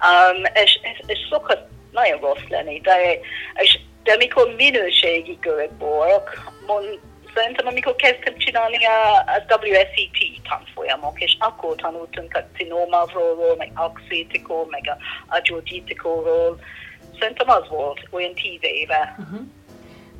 um, 0.00 0.44
és, 0.62 0.78
és, 0.82 1.02
és 1.06 1.18
szokott 1.30 1.68
nagyon 1.92 2.20
rossz 2.20 2.48
lenni, 2.48 2.80
de, 2.80 3.18
és, 3.54 3.78
de 4.02 4.12
amikor 4.12 4.54
minőségi 4.56 5.38
görögborok, 5.40 6.52
mond, 6.66 6.98
szerintem 7.34 7.66
amikor 7.66 7.96
kezdtem 7.96 8.36
csinálni 8.36 8.84
a, 8.84 9.16
a 9.16 9.56
WSET 9.60 9.96
tanfolyamok, 10.48 11.20
és 11.20 11.36
akkor 11.40 11.74
tanultunk 11.74 12.34
a 12.34 12.56
cinomavról, 12.56 13.54
meg 13.58 13.72
oxítikó, 13.76 14.66
meg 14.70 14.82
a, 14.84 14.96
a 15.34 15.40
gyógyítikóról, 15.40 16.60
szerintem 17.18 17.48
az 17.48 17.68
volt 17.68 18.00
olyan 18.10 18.34
tíz 18.34 18.58
éve. 18.60 19.16
Uh-huh. 19.18 19.40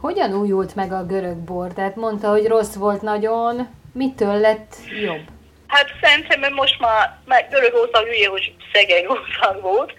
Hogyan 0.00 0.32
újult 0.32 0.74
meg 0.74 0.92
a 0.92 1.04
görög 1.04 1.36
bor? 1.36 1.72
Tehát 1.72 1.96
mondta, 1.96 2.30
hogy 2.30 2.46
rossz 2.46 2.74
volt 2.74 3.02
nagyon. 3.02 3.68
Mitől 3.92 4.40
lett 4.40 4.74
jobb? 5.02 5.22
Hát 5.66 5.86
szerintem 6.00 6.54
most 6.54 6.80
már, 6.80 7.18
már 7.24 7.48
Görögország 7.50 8.06
ugye, 8.08 8.28
hogy 8.28 8.54
szegény 8.72 9.06
ország 9.06 9.60
volt, 9.60 9.92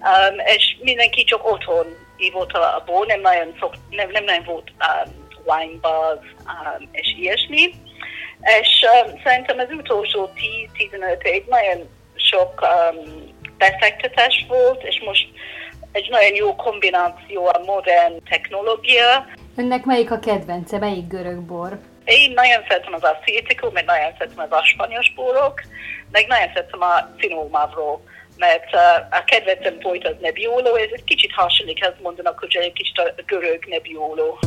um, 0.00 0.38
és 0.56 0.76
mindenki 0.80 1.24
csak 1.24 1.52
otthon 1.52 1.86
ívott 2.16 2.52
a 2.52 2.82
bor, 2.86 3.06
nem 3.06 3.20
nagyon, 3.20 3.54
szok, 3.60 3.74
nem, 3.90 4.10
nem 4.10 4.24
nagyon 4.24 4.44
volt 4.44 4.70
um, 4.70 5.23
wine 5.44 5.78
um, 5.82 6.88
és 6.92 7.14
ilyesmi. 7.18 7.74
És 8.60 8.84
um, 9.06 9.20
szerintem 9.24 9.58
az 9.58 9.68
utolsó 9.70 10.30
10-15 11.18 11.22
év 11.22 11.44
nagyon 11.46 11.88
sok 12.14 12.60
um, 12.60 13.34
befektetés 13.58 14.44
volt, 14.48 14.82
és 14.82 15.02
most 15.04 15.26
egy 15.92 16.08
nagyon 16.10 16.34
jó 16.34 16.56
kombináció 16.56 17.46
a 17.46 17.58
modern 17.64 18.22
technológia, 18.28 19.26
Önnek 19.56 19.84
melyik 19.84 20.10
a 20.10 20.18
kedvence, 20.18 20.78
melyik 20.78 21.06
görög 21.06 21.40
bor? 21.40 21.78
Én 22.04 22.32
nagyon 22.34 22.62
szeretem 22.68 22.94
az 22.94 23.02
aszétikó, 23.02 23.70
meg 23.70 23.84
nagyon 23.84 24.12
szeretem 24.18 24.44
az 24.44 24.50
aspanyos 24.50 25.12
borok, 25.14 25.62
meg 26.10 26.26
nagyon 26.26 26.48
szeretem 26.54 26.82
a 26.82 27.08
cinómávról, 27.18 28.02
mert 28.36 28.74
uh, 28.74 29.18
a 29.18 29.24
kedvencem 29.24 29.78
volt 29.82 30.06
az 30.06 30.14
Nebbiolo, 30.20 30.74
ez 30.74 30.90
egy 30.92 31.04
kicsit 31.04 31.32
hasonlít, 31.32 31.84
azt 31.84 32.02
mondanak, 32.02 32.38
hogy 32.38 32.56
egy 32.60 32.72
kicsit 32.72 32.98
a 32.98 33.22
görög 33.26 33.66
Nebbiolo. 33.68 34.38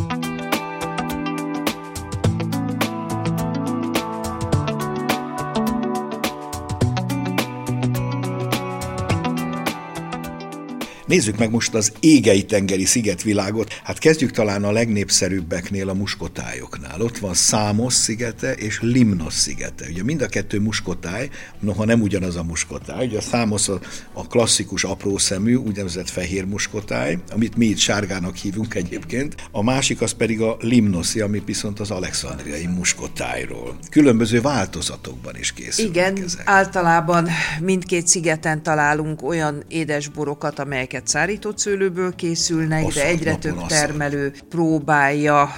Nézzük 11.07 11.37
meg 11.37 11.51
most 11.51 11.73
az 11.73 11.91
égei 11.99 12.45
tengeri 12.45 12.85
szigetvilágot. 12.85 13.73
Hát 13.83 13.97
kezdjük 13.97 14.31
talán 14.31 14.63
a 14.63 14.71
legnépszerűbbeknél, 14.71 15.89
a 15.89 15.93
muskotályoknál. 15.93 17.01
Ott 17.01 17.17
van 17.17 17.33
Számos 17.33 17.93
szigete 17.93 18.53
és 18.53 18.79
Limnos 18.81 19.33
szigete. 19.33 19.85
Ugye 19.89 20.03
mind 20.03 20.21
a 20.21 20.27
kettő 20.27 20.59
muskotály, 20.59 21.29
noha 21.59 21.85
nem 21.85 22.01
ugyanaz 22.01 22.35
a 22.35 22.43
muskotály. 22.43 23.05
Ugye 23.05 23.17
a 23.17 23.21
Számos 23.21 23.67
a, 23.67 23.79
a 24.13 24.27
klasszikus 24.27 24.83
apró 24.83 25.17
szemű, 25.17 25.55
úgynevezett 25.55 26.09
fehér 26.09 26.45
muskotály, 26.45 27.17
amit 27.31 27.57
mi 27.57 27.65
itt 27.65 27.77
sárgának 27.77 28.35
hívunk 28.35 28.75
egyébként. 28.75 29.35
A 29.51 29.63
másik 29.63 30.01
az 30.01 30.11
pedig 30.11 30.41
a 30.41 30.57
Limnoszi, 30.59 31.19
ami 31.19 31.41
viszont 31.45 31.79
az 31.79 31.91
alexandriai 31.91 32.65
muskotájról. 32.65 33.77
Különböző 33.89 34.41
változatokban 34.41 35.35
is 35.35 35.53
készülnek 35.53 35.95
Igen, 35.95 36.23
ezek. 36.23 36.41
általában 36.45 37.27
mindkét 37.59 38.07
szigeten 38.07 38.63
találunk 38.63 39.23
olyan 39.23 39.63
édesborokat, 39.67 40.59
amelyeket 40.59 40.95
amelyeket 40.97 41.07
szárított 41.07 41.57
szőlőből 41.57 42.15
készülnek, 42.15 42.85
Asszat, 42.85 43.03
de 43.03 43.07
egyre 43.07 43.35
több 43.35 43.65
termelő 43.67 44.33
próbálja 44.49 45.49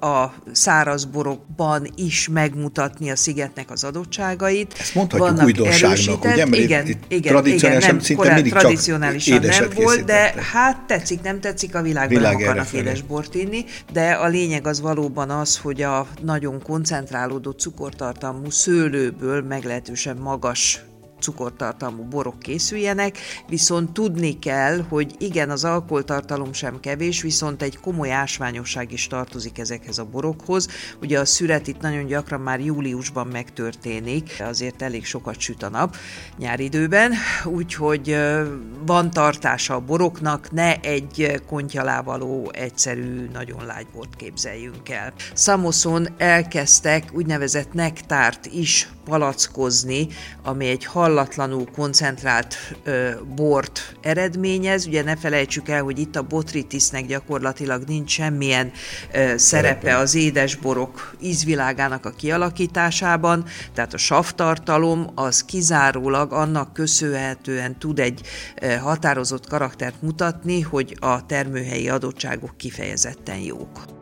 a 0.00 0.32
szárazborokban 0.52 1.88
is 1.96 2.28
megmutatni 2.28 3.10
a 3.10 3.16
szigetnek 3.16 3.70
az 3.70 3.84
adottságait. 3.84 4.74
Ezt 4.78 4.94
mondhatjuk 4.94 5.28
Vannak 5.28 5.44
újdonságnak, 5.44 6.24
ugye? 6.24 6.46
Mert 6.46 6.62
igen, 6.62 6.86
itt, 6.86 7.02
igen, 7.08 7.46
igen, 7.46 7.78
nem, 7.78 8.00
szinte 8.00 8.34
mindig 8.34 8.52
tradicionálisan 8.52 9.40
nem 9.40 9.68
volt, 9.74 10.04
de 10.04 10.34
hát 10.52 10.80
tetszik, 10.86 11.22
nem 11.22 11.40
tetszik, 11.40 11.74
a 11.74 11.82
világban 11.82 12.16
Világ 12.16 12.32
nem 12.32 12.42
akarnak 12.42 12.72
édesbort 12.72 13.34
inni, 13.34 13.64
de 13.92 14.10
a 14.10 14.28
lényeg 14.28 14.66
az 14.66 14.80
valóban 14.80 15.30
az, 15.30 15.56
hogy 15.56 15.82
a 15.82 16.06
nagyon 16.22 16.62
koncentrálódott 16.62 17.60
cukortartalmú 17.60 18.50
szőlőből 18.50 19.42
meglehetősen 19.42 20.16
magas 20.16 20.80
cukortartalmú 21.20 22.02
borok 22.02 22.38
készüljenek, 22.38 23.18
viszont 23.48 23.92
tudni 23.92 24.38
kell, 24.38 24.84
hogy 24.88 25.14
igen, 25.18 25.50
az 25.50 25.64
alkoholtartalom 25.64 26.52
sem 26.52 26.80
kevés, 26.80 27.22
viszont 27.22 27.62
egy 27.62 27.78
komoly 27.78 28.12
ásványosság 28.12 28.92
is 28.92 29.06
tartozik 29.06 29.58
ezekhez 29.58 29.98
a 29.98 30.04
borokhoz. 30.04 30.68
Ugye 31.00 31.18
a 31.18 31.24
szüret 31.24 31.66
itt 31.66 31.80
nagyon 31.80 32.06
gyakran 32.06 32.40
már 32.40 32.60
júliusban 32.60 33.26
megtörténik, 33.26 34.36
azért 34.38 34.82
elég 34.82 35.04
sokat 35.04 35.40
süt 35.40 35.62
a 35.62 35.68
nap 35.68 35.96
nyáridőben, 36.38 37.12
úgyhogy 37.44 38.16
van 38.86 39.10
tartása 39.10 39.74
a 39.74 39.80
boroknak, 39.80 40.50
ne 40.50 40.80
egy 40.80 41.42
kontyalávaló, 41.46 42.50
egyszerű, 42.52 43.28
nagyon 43.32 43.66
lágy 43.66 43.86
bort 43.94 44.16
képzeljünk 44.16 44.88
el. 44.88 45.12
Szamoszon 45.34 46.08
elkezdtek 46.18 47.04
úgynevezett 47.12 47.72
nektárt 47.72 48.46
is 48.46 48.88
palackozni, 49.04 50.08
ami 50.42 50.66
egy 50.66 50.84
hallatlanul 51.10 51.66
koncentrált 51.72 52.56
ö, 52.84 53.10
bort 53.34 53.96
eredményez. 54.00 54.86
Ugye 54.86 55.02
ne 55.02 55.16
felejtsük 55.16 55.68
el, 55.68 55.82
hogy 55.82 55.98
itt 55.98 56.16
a 56.16 56.22
botritisnek 56.22 57.06
gyakorlatilag 57.06 57.82
nincs 57.86 58.10
semmilyen 58.10 58.72
ö, 59.12 59.32
szerepe 59.36 59.96
az 59.96 60.14
édesborok 60.14 61.14
ízvilágának 61.20 62.04
a 62.04 62.10
kialakításában, 62.10 63.44
tehát 63.74 63.94
a 63.94 63.98
savtartalom 63.98 65.10
az 65.14 65.44
kizárólag 65.44 66.32
annak 66.32 66.72
köszönhetően 66.72 67.78
tud 67.78 67.98
egy 67.98 68.20
ö, 68.60 68.74
határozott 68.74 69.48
karaktert 69.48 70.02
mutatni, 70.02 70.60
hogy 70.60 70.96
a 71.00 71.26
termőhelyi 71.26 71.88
adottságok 71.88 72.56
kifejezetten 72.56 73.38
jók. 73.38 73.99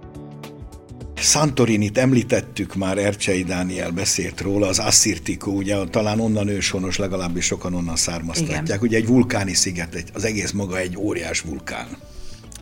Santorinit 1.21 1.99
említettük 1.99 2.75
már, 2.75 2.99
Ercsei 2.99 3.43
Dániel 3.45 3.91
beszélt 3.91 4.41
róla, 4.41 4.67
az 4.67 4.79
Asszirtikó, 4.79 5.53
ugye 5.53 5.77
talán 5.85 6.21
onnan 6.21 6.49
őshonos, 6.49 6.97
legalábbis 6.97 7.45
sokan 7.45 7.75
onnan 7.75 7.97
származtatják. 7.97 8.65
Igen. 8.65 8.79
Ugye 8.81 8.97
egy 8.97 9.07
vulkáni 9.07 9.55
sziget, 9.55 10.05
az 10.15 10.25
egész 10.25 10.51
maga 10.51 10.79
egy 10.79 10.97
óriás 10.97 11.41
vulkán. 11.41 11.87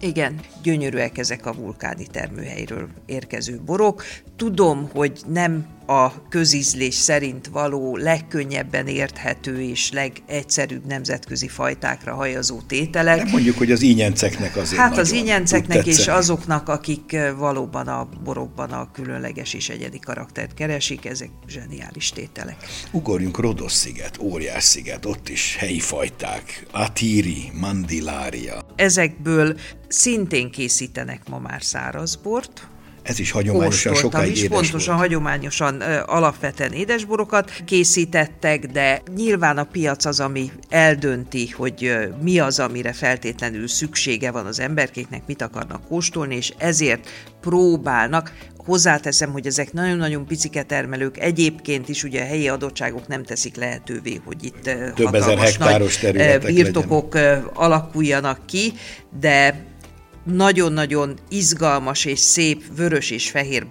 Igen, 0.01 0.41
gyönyörűek 0.63 1.19
ezek 1.19 1.47
a 1.47 1.53
vulkáni 1.53 2.07
termőhelyről 2.07 2.89
érkező 3.07 3.61
borok. 3.65 4.03
Tudom, 4.37 4.91
hogy 4.93 5.21
nem 5.27 5.67
a 5.87 6.29
közízlés 6.29 6.95
szerint 6.95 7.47
való 7.47 7.97
legkönnyebben 7.97 8.87
érthető 8.87 9.61
és 9.61 9.91
legegyszerűbb 9.93 10.87
nemzetközi 10.87 11.49
fajtákra 11.49 12.15
hajazó 12.15 12.61
tételek. 12.61 13.17
Nem 13.17 13.29
mondjuk, 13.29 13.59
hogy 13.59 13.71
az 13.71 13.83
ínyenceknek 13.83 14.57
azért 14.57 14.81
Hát 14.81 14.99
az 14.99 15.13
ínyenceknek 15.13 15.87
és 15.87 16.09
azoknak, 16.09 16.69
akik 16.69 17.17
valóban 17.37 17.89
a 17.89 18.09
borokban 18.25 18.71
a 18.71 18.91
különleges 18.93 19.55
és 19.55 19.69
egyedi 19.69 19.99
karaktert 19.99 20.55
keresik, 20.55 21.05
ezek 21.05 21.31
zseniális 21.49 22.11
tételek. 22.11 22.57
Ugorjunk 22.91 23.39
Rodos 23.39 23.73
sziget, 23.73 24.19
óriás 24.21 24.65
sziget, 24.65 25.07
ott 25.07 25.29
is 25.29 25.57
helyi 25.59 25.81
fajták, 25.81 26.67
Atiri, 26.71 27.51
Mandilária. 27.61 28.67
Ezekből 28.77 29.59
szintén 29.89 30.51
készítenek 30.51 31.29
ma 31.29 31.39
már 31.39 31.63
szárazbort, 31.63 32.69
Ez 33.07 33.19
is 33.19 33.31
hagyományosan 33.31 33.95
sokáig 33.95 34.31
is, 34.33 34.43
édes 34.43 34.59
pontosan 34.59 34.95
volt. 34.95 35.07
hagyományosan 35.07 35.81
alapvetően 36.07 36.73
édesborokat 36.73 37.53
készítettek, 37.65 38.67
de 38.67 39.03
nyilván 39.17 39.59
a 39.59 39.65
piac 39.65 40.05
az, 40.05 40.21
ami 40.21 40.51
eldönti, 40.69 41.49
hogy 41.49 41.97
mi 42.23 42.39
az, 42.39 42.59
amire 42.59 42.93
feltétlenül 42.93 43.69
szüksége 43.69 44.31
van 44.31 44.47
az 44.47 44.61
emberkéknek, 44.61 45.23
mit 45.27 45.43
akarnak 45.43 45.89
kóstolni, 45.89 46.37
és 46.37 46.53
ezért 46.59 47.09
próbálnak 47.41 48.33
Hozzáteszem, 48.67 49.33
hogy 49.33 49.47
ezek 49.47 49.73
nagyon-nagyon 49.73 50.27
picike 50.27 50.63
termelők, 50.63 51.19
egyébként 51.19 51.89
is 51.89 52.05
ugye 52.05 52.23
a 52.23 52.25
helyi 52.25 52.49
adottságok 52.49 53.07
nem 53.07 53.25
teszik 53.25 53.57
lehetővé, 53.57 54.21
hogy 54.25 54.45
itt 54.45 54.71
Több 54.95 55.15
ezer 55.15 55.39
hektáros 55.39 56.01
nagy 56.01 56.39
birtokok 56.39 57.15
legyen. 57.15 57.45
alakuljanak 57.55 58.47
ki, 58.47 58.73
de 59.21 59.65
nagyon-nagyon 60.27 61.19
izgalmas 61.29 62.05
és 62.05 62.19
szép 62.19 62.63
vörös 62.77 63.11
és 63.11 63.31
fehér 63.31 63.67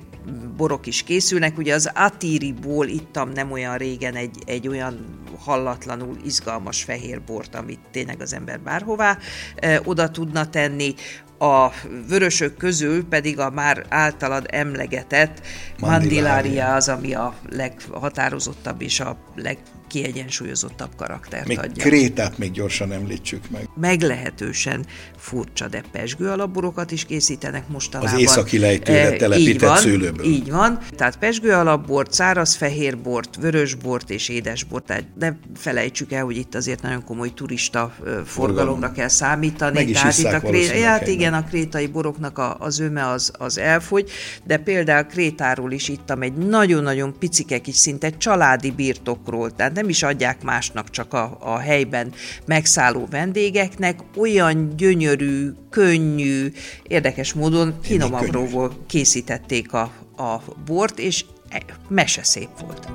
borok 0.57 0.85
is 0.85 1.03
készülnek. 1.03 1.57
Ugye 1.57 1.73
az 1.73 1.91
Atiriból 1.93 2.87
ittam 2.87 3.29
nem 3.29 3.51
olyan 3.51 3.77
régen 3.77 4.15
egy, 4.15 4.37
egy 4.45 4.67
olyan 4.67 5.05
hallatlanul 5.39 6.17
izgalmas 6.23 6.83
fehér 6.83 7.21
bort, 7.21 7.55
amit 7.55 7.79
tényleg 7.91 8.21
az 8.21 8.33
ember 8.33 8.59
bárhová 8.59 9.17
e, 9.55 9.81
oda 9.83 10.09
tudna 10.09 10.49
tenni 10.49 10.93
a 11.37 11.69
vörösök 12.07 12.57
közül 12.57 13.05
pedig 13.07 13.39
a 13.39 13.49
már 13.49 13.85
általad 13.89 14.45
emlegetett 14.49 15.41
mandilária 15.79 16.73
az, 16.73 16.89
ami 16.89 17.13
a 17.13 17.35
leghatározottabb 17.49 18.81
és 18.81 18.99
a 18.99 19.17
leg 19.35 19.57
kiegyensúlyozottabb 19.95 20.95
karaktert 20.95 21.47
még 21.47 21.59
adja. 21.59 21.83
Krétát 21.83 22.37
még 22.37 22.51
gyorsan 22.51 22.91
említsük 22.91 23.49
meg. 23.49 23.69
Meglehetősen 23.75 24.85
furcsa, 25.17 25.67
de 25.67 25.83
pesgő 25.91 26.29
alapborokat 26.29 26.91
is 26.91 27.05
készítenek 27.05 27.67
mostanában. 27.67 28.13
Az 28.13 28.19
északi 28.19 28.59
lejtőre 28.59 29.13
e, 29.13 29.15
telepített 29.15 29.53
így 29.53 29.59
van, 29.59 29.77
szőlőből. 29.77 30.25
Így 30.25 30.51
van, 30.51 30.79
tehát 30.95 31.17
pesgő 31.17 31.51
alapbort, 31.51 32.13
száraz 32.13 32.55
fehérbort, 32.55 33.35
vörösbort 33.35 34.09
és 34.09 34.29
édesbort, 34.29 34.85
tehát 34.85 35.05
ne 35.19 35.31
felejtsük 35.55 36.11
el, 36.11 36.23
hogy 36.23 36.37
itt 36.37 36.55
azért 36.55 36.81
nagyon 36.81 37.03
komoly 37.03 37.33
turista 37.33 37.95
forgalomra 38.25 38.91
kell 38.91 39.07
számítani. 39.07 39.73
Meg 39.73 39.89
is 39.89 39.99
tehát 39.99 40.17
itt 40.17 40.25
a 40.25 40.39
kré... 40.39 40.81
hát 40.81 41.07
igen, 41.07 41.33
a 41.33 41.43
krétai 41.43 41.87
boroknak 41.87 42.37
a, 42.37 42.57
az 42.59 42.79
öme 42.79 43.07
az, 43.07 43.31
az 43.37 43.57
elfogy, 43.57 44.09
de 44.43 44.57
például 44.57 45.03
Krétáról 45.03 45.71
is 45.71 45.87
ittam 45.87 46.21
egy 46.21 46.33
nagyon-nagyon 46.33 47.15
picike 47.19 47.59
kis 47.59 47.75
szinte 47.75 48.09
családi 48.09 48.71
birtokról, 48.71 49.51
tehát 49.51 49.73
nem 49.73 49.84
is 49.89 50.03
adják 50.03 50.41
másnak, 50.41 50.89
csak 50.89 51.13
a, 51.13 51.37
a 51.39 51.57
helyben 51.57 52.13
megszálló 52.45 53.07
vendégeknek, 53.09 53.99
olyan 54.15 54.75
gyönyörű, 54.75 55.49
könnyű, 55.69 56.51
érdekes 56.83 57.33
módon 57.33 57.79
finomabróból 57.81 58.85
készítették 58.87 59.73
a, 59.73 59.91
a 60.17 60.41
bort, 60.65 60.99
és 60.99 61.25
e, 61.49 61.61
mese 61.87 62.23
szép 62.23 62.49
volt. 62.59 62.87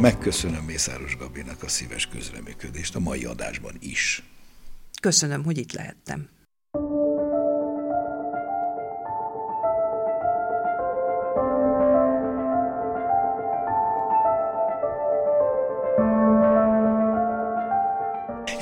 Megköszönöm 0.00 0.64
Mészáros 0.64 1.16
Gabinak 1.16 1.62
a 1.62 1.68
szíves 1.68 2.06
közreműködést 2.06 2.94
a 2.94 3.00
mai 3.00 3.24
adásban 3.24 3.74
is. 3.80 4.22
Köszönöm, 5.00 5.44
hogy 5.44 5.58
itt 5.58 5.72
lehettem. 5.72 6.28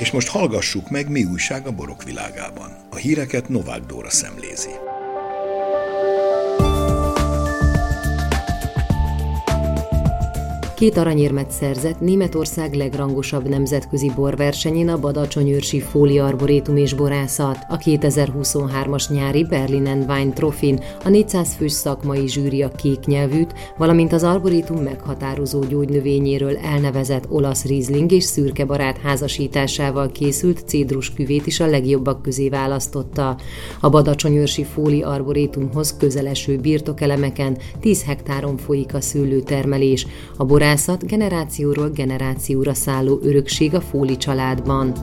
És 0.09 0.15
most 0.15 0.27
hallgassuk 0.27 0.89
meg, 0.89 1.09
mi 1.09 1.23
újság 1.23 1.67
a 1.67 1.71
borok 1.71 2.03
világában. 2.03 2.77
A 2.89 2.95
híreket 2.95 3.49
Novák 3.49 3.85
Dóra 3.85 4.09
szemlézi. 4.09 4.88
Két 10.79 10.97
aranyérmet 10.97 11.51
szerzett 11.51 11.99
Németország 11.99 12.73
legrangosabb 12.73 13.47
nemzetközi 13.47 14.11
borversenyén 14.15 14.89
a 14.89 14.99
Badacsonyőrsi 14.99 15.79
Fóli 15.79 16.19
Arborétum 16.19 16.77
és 16.77 16.93
Borászat. 16.93 17.57
A 17.69 17.77
2023-as 17.77 19.09
nyári 19.09 19.45
Berlinen 19.45 19.97
Wine 19.97 20.33
Trofin 20.33 20.79
a 21.03 21.09
400 21.09 21.53
fős 21.53 21.71
szakmai 21.71 22.27
zsűri 22.27 22.61
a 22.61 22.69
kék 22.69 22.99
nyelvűt, 23.05 23.53
valamint 23.77 24.13
az 24.13 24.23
arborétum 24.23 24.77
meghatározó 24.77 25.63
gyógynövényéről 25.63 26.57
elnevezett 26.57 27.29
olasz 27.29 27.65
Riesling 27.65 28.11
és 28.11 28.23
szürke 28.23 28.65
barát 28.65 28.97
házasításával 28.97 30.11
készült 30.11 30.63
cédrus 30.65 31.13
küvét 31.13 31.47
is 31.47 31.59
a 31.59 31.67
legjobbak 31.67 32.21
közé 32.21 32.49
választotta. 32.49 33.37
A 33.79 33.89
Badacsonyőrsi 33.89 34.63
Fóli 34.63 35.01
Arborétumhoz 35.01 35.97
közeleső 35.97 36.57
birtokelemeken 36.57 37.57
10 37.79 38.03
hektáron 38.03 38.57
folyik 38.57 38.93
a 38.93 39.01
szőlőtermelés. 39.01 40.07
A 40.37 40.45
borászat 40.45 40.67
borászat 40.69 41.05
generációról 41.05 41.89
generációra 41.89 42.73
szálló 42.73 43.19
örökség 43.23 43.75
a 43.75 43.81
Fóli 43.81 44.17
családban. 44.17 44.93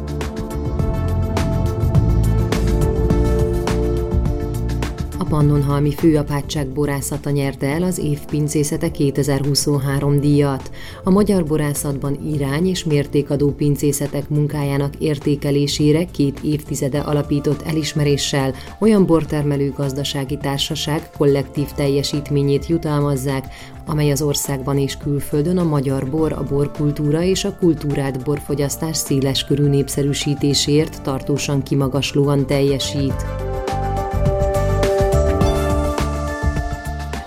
Pannonhalmi 5.36 5.92
főapátság 5.92 6.68
borászata 6.68 7.30
nyerte 7.30 7.66
el 7.66 7.82
az 7.82 7.98
év 7.98 8.18
pincészete 8.24 8.90
2023 8.90 10.20
díjat. 10.20 10.70
A 11.04 11.10
magyar 11.10 11.44
borászatban 11.44 12.18
irány 12.34 12.66
és 12.66 12.84
mértékadó 12.84 13.50
pincészetek 13.50 14.28
munkájának 14.28 14.94
értékelésére 14.98 16.04
két 16.04 16.40
évtizede 16.42 16.98
alapított 16.98 17.62
elismeréssel 17.62 18.54
olyan 18.80 19.06
bortermelő 19.06 19.72
gazdasági 19.76 20.36
társaság 20.36 21.10
kollektív 21.10 21.66
teljesítményét 21.66 22.66
jutalmazzák, 22.66 23.44
amely 23.86 24.10
az 24.10 24.22
országban 24.22 24.78
és 24.78 24.96
külföldön 24.96 25.58
a 25.58 25.64
magyar 25.64 26.10
bor, 26.10 26.32
a 26.32 26.42
borkultúra 26.42 27.22
és 27.22 27.44
a 27.44 27.56
kultúrált 27.56 28.24
borfogyasztás 28.24 28.96
széles 28.96 29.44
körű 29.44 29.68
népszerűsítéséért 29.68 31.02
tartósan 31.02 31.62
kimagaslóan 31.62 32.46
teljesít. 32.46 33.24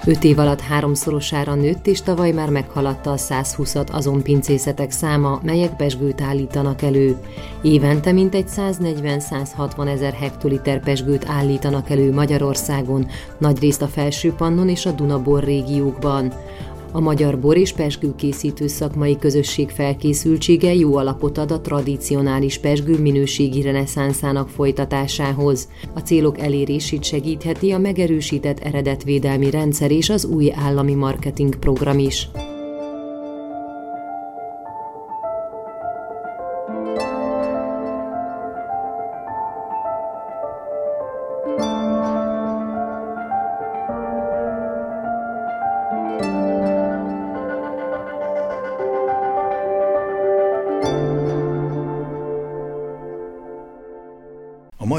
Öt 0.09 0.23
év 0.23 0.39
alatt 0.39 0.61
háromszorosára 0.61 1.55
nőtt, 1.55 1.87
és 1.87 2.01
tavaly 2.01 2.31
már 2.31 2.49
meghaladta 2.49 3.11
a 3.11 3.15
120-at 3.15 3.91
azon 3.91 4.21
pincészetek 4.21 4.91
száma, 4.91 5.39
melyek 5.43 5.75
pesgőt 5.75 6.21
állítanak 6.21 6.81
elő. 6.81 7.17
Évente 7.61 8.11
mintegy 8.11 8.45
140-160 8.55 9.87
ezer 9.87 10.13
hektoliter 10.13 10.79
pesgőt 10.79 11.25
állítanak 11.27 11.89
elő 11.89 12.13
Magyarországon, 12.13 13.07
nagyrészt 13.37 13.81
a 13.81 13.87
Felső-Pannon 13.87 14.69
és 14.69 14.85
a 14.85 14.91
Dunabor 14.91 15.43
régiókban. 15.43 16.33
A 16.91 16.99
magyar 16.99 17.39
bor 17.39 17.57
és 17.57 17.73
pesgő 17.73 18.15
készítő 18.15 18.67
szakmai 18.67 19.17
közösség 19.17 19.69
felkészültsége 19.69 20.73
jó 20.73 20.95
alapot 20.95 21.37
ad 21.37 21.51
a 21.51 21.61
tradicionális 21.61 22.57
pesgő 22.57 22.99
minőségi 22.99 23.61
reneszánszának 23.61 24.49
folytatásához. 24.49 25.67
A 25.93 25.99
célok 25.99 26.39
elérését 26.39 27.03
segítheti 27.03 27.71
a 27.71 27.77
megerősített 27.77 28.59
eredetvédelmi 28.59 29.49
rendszer 29.49 29.91
és 29.91 30.09
az 30.09 30.25
új 30.25 30.53
állami 30.55 30.93
marketing 30.93 31.55
program 31.55 31.99
is. 31.99 32.29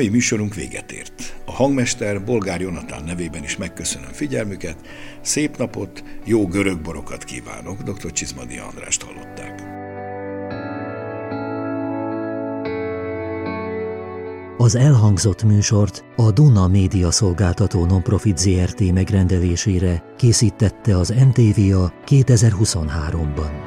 Mai 0.00 0.08
műsorunk 0.08 0.54
véget 0.54 0.92
ért. 0.92 1.42
A 1.44 1.52
hangmester 1.52 2.24
Bolgár 2.24 2.60
Jonatán 2.60 3.04
nevében 3.04 3.42
is 3.42 3.56
megköszönöm 3.56 4.12
figyelmüket, 4.12 4.76
szép 5.20 5.56
napot, 5.56 6.04
jó 6.24 6.46
görög 6.46 6.80
borokat 6.80 7.24
kívánok, 7.24 7.82
dr. 7.82 8.12
Csizmadi 8.12 8.58
Andrást 8.58 9.02
hallották. 9.02 9.62
Az 14.56 14.74
elhangzott 14.74 15.42
műsort 15.42 16.04
a 16.16 16.30
Duna 16.30 16.68
Média 16.68 17.10
Szolgáltató 17.10 17.84
Nonprofit 17.84 18.38
ZRT 18.38 18.92
megrendelésére 18.92 20.02
készítette 20.16 20.96
az 20.96 21.08
NTVA 21.08 21.92
2023-ban. 22.06 23.59